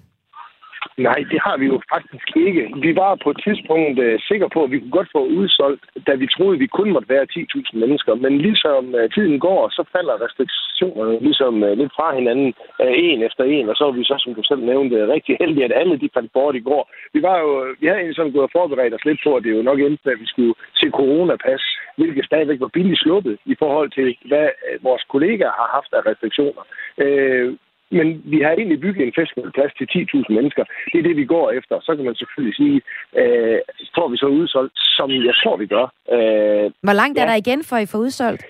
[1.09, 2.63] Nej, det har vi jo faktisk ikke.
[2.87, 6.13] Vi var på et tidspunkt uh, sikre på, at vi kunne godt få udsolgt, da
[6.15, 8.15] vi troede, at vi kun måtte være 10.000 mennesker.
[8.15, 13.23] Men ligesom uh, tiden går, så falder restriktionerne ligesom uh, lidt fra hinanden uh, en
[13.23, 13.69] efter en.
[13.69, 16.33] Og så var vi så, som du selv nævnte, rigtig heldige, at alle de faldt
[16.33, 16.83] bort i går.
[17.15, 17.51] Vi, var jo,
[17.81, 20.11] vi havde egentlig sådan gået og forberedt os lidt på, at det jo nok endte,
[20.11, 21.63] at vi skulle se coronapas,
[21.97, 24.49] hvilket stadigvæk var billigt sluppet i forhold til, hvad
[24.83, 26.63] vores kollegaer har haft af restriktioner.
[27.05, 27.49] Uh,
[27.99, 30.65] men vi har egentlig bygget en festivalplads til 10.000 mennesker.
[30.93, 31.75] Det er det, vi går efter.
[31.87, 32.79] Så kan man selvfølgelig sige,
[33.21, 33.59] øh,
[33.97, 35.87] får vi så udsolgt, som jeg tror, vi gør.
[36.15, 37.23] Øh, Hvor langt ja.
[37.23, 38.43] er der igen, for I får udsolgt?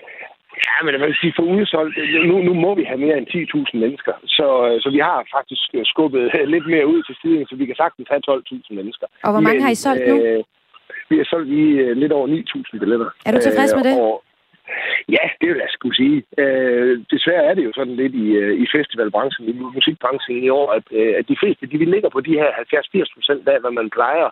[0.67, 1.95] Ja, men jeg vil sige, for udsolgt,
[2.29, 4.13] nu, nu må vi have mere end 10.000 mennesker.
[4.37, 4.47] Så,
[4.83, 6.23] så vi har faktisk skubbet
[6.53, 9.07] lidt mere ud til siden, så vi kan sagtens have 12.000 mennesker.
[9.23, 10.15] Og hvor mange men, har I solgt nu?
[10.23, 10.43] Øh,
[11.09, 13.09] vi har solgt lige lidt over 9.000 billetter.
[13.25, 13.95] Er du tilfreds med det?
[13.97, 14.23] Øh, og,
[15.15, 16.23] Ja, det vil jeg skulle sige.
[16.37, 20.67] Øh, desværre er det jo sådan lidt i, øh, i festivalbranchen, i musikbranchen i år,
[20.77, 23.89] at, øh, at de fleste de ligger på de her 70-80 procent af, hvad man
[23.89, 24.27] plejer.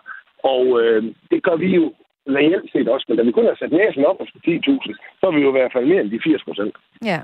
[0.52, 1.94] Og øh, det gør vi jo
[2.28, 5.34] reelt set også, men da vi kun har sat næsen op på 10.000, så er
[5.36, 6.74] vi jo i hvert fald mere end de 80 procent.
[7.04, 7.20] Ja.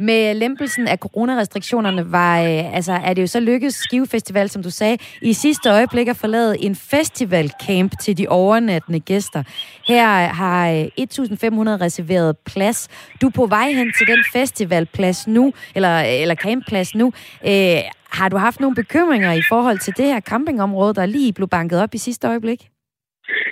[0.00, 4.62] Med lempelsen af coronarestriktionerne var, øh, altså, er det jo så lykkedes Skive Festival, som
[4.62, 9.42] du sagde, i sidste øjeblik at forlade en festivalcamp til de overnattende gæster.
[9.88, 12.88] Her har 1.500 øh, reserveret plads.
[13.22, 17.12] Du er på vej hen til den festivalplads nu, eller, eller campplads nu.
[17.46, 17.78] Øh,
[18.10, 21.82] har du haft nogle bekymringer i forhold til det her campingområde, der lige blev banket
[21.82, 22.68] op i sidste øjeblik?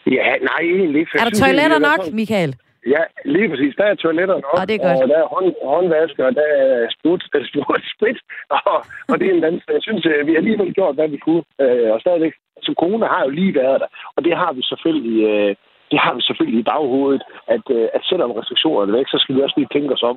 [0.06, 1.10] Ja, nej, egentlig ikke.
[1.18, 2.56] Er der toiletter nok, Michael?
[2.94, 3.02] Ja,
[3.34, 3.74] lige præcis.
[3.78, 5.02] Der er toiletter nok, og, det er godt.
[5.02, 8.18] og der er hånd, håndvasker, og der er sprut, er sprit,
[8.56, 8.76] og,
[9.10, 9.62] og det er en dans.
[9.76, 12.34] Jeg synes, øh, vi har alligevel gjort, hvad vi kunne, øh, og stadigvæk.
[12.66, 15.18] Så corona har jo lige været der, og det har vi selvfølgelig...
[15.32, 15.54] Øh,
[15.92, 17.22] det har vi selvfølgelig i baghovedet,
[17.54, 17.64] at,
[17.96, 20.16] at selvom restriktionerne er væk, så skal vi også lige tænke os om.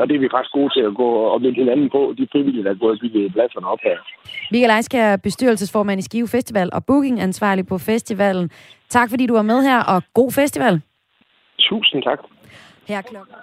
[0.00, 2.64] og det er vi faktisk gode til at gå og minde hinanden på, de frivillige,
[2.64, 3.96] der er gået og bygget pladserne op her.
[4.52, 8.50] Michael Eiskær, bestyrelsesformand i Skive Festival og bookingansvarlig på festivalen.
[8.88, 10.74] Tak fordi du var med her, og god festival.
[11.68, 12.18] Tusind tak.
[12.86, 13.34] Her klokken,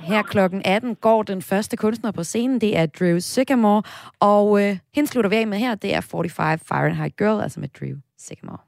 [0.00, 2.60] her klokken 18 går den første kunstner på scenen.
[2.60, 3.82] Det er Drew Sycamore.
[4.20, 5.74] Og øh, hende slutter vi af med her.
[5.74, 8.58] Det er 45 Fahrenheit Girl, altså med Drew Sycamore.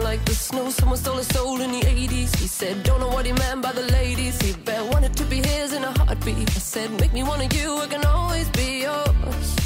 [0.00, 0.70] Like the snow.
[0.70, 2.36] Someone stole his soul in the 80s.
[2.36, 4.40] He said, Don't know what he meant by the ladies.
[4.40, 6.48] He bet wanted to be his in a heartbeat.
[6.50, 9.61] I said, Make me one of you, I can always be yours.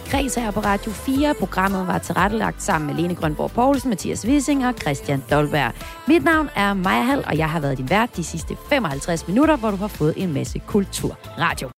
[0.00, 1.34] Til Græs her på Radio 4.
[1.34, 5.72] Programmet var tilrettelagt sammen med Lene Grønborg Poulsen, Mathias Wissing og Christian Dolberg.
[6.08, 9.56] Mit navn er Maja Hall, og jeg har været din vært de sidste 55 minutter,
[9.56, 11.70] hvor du har fået en masse kulturradio.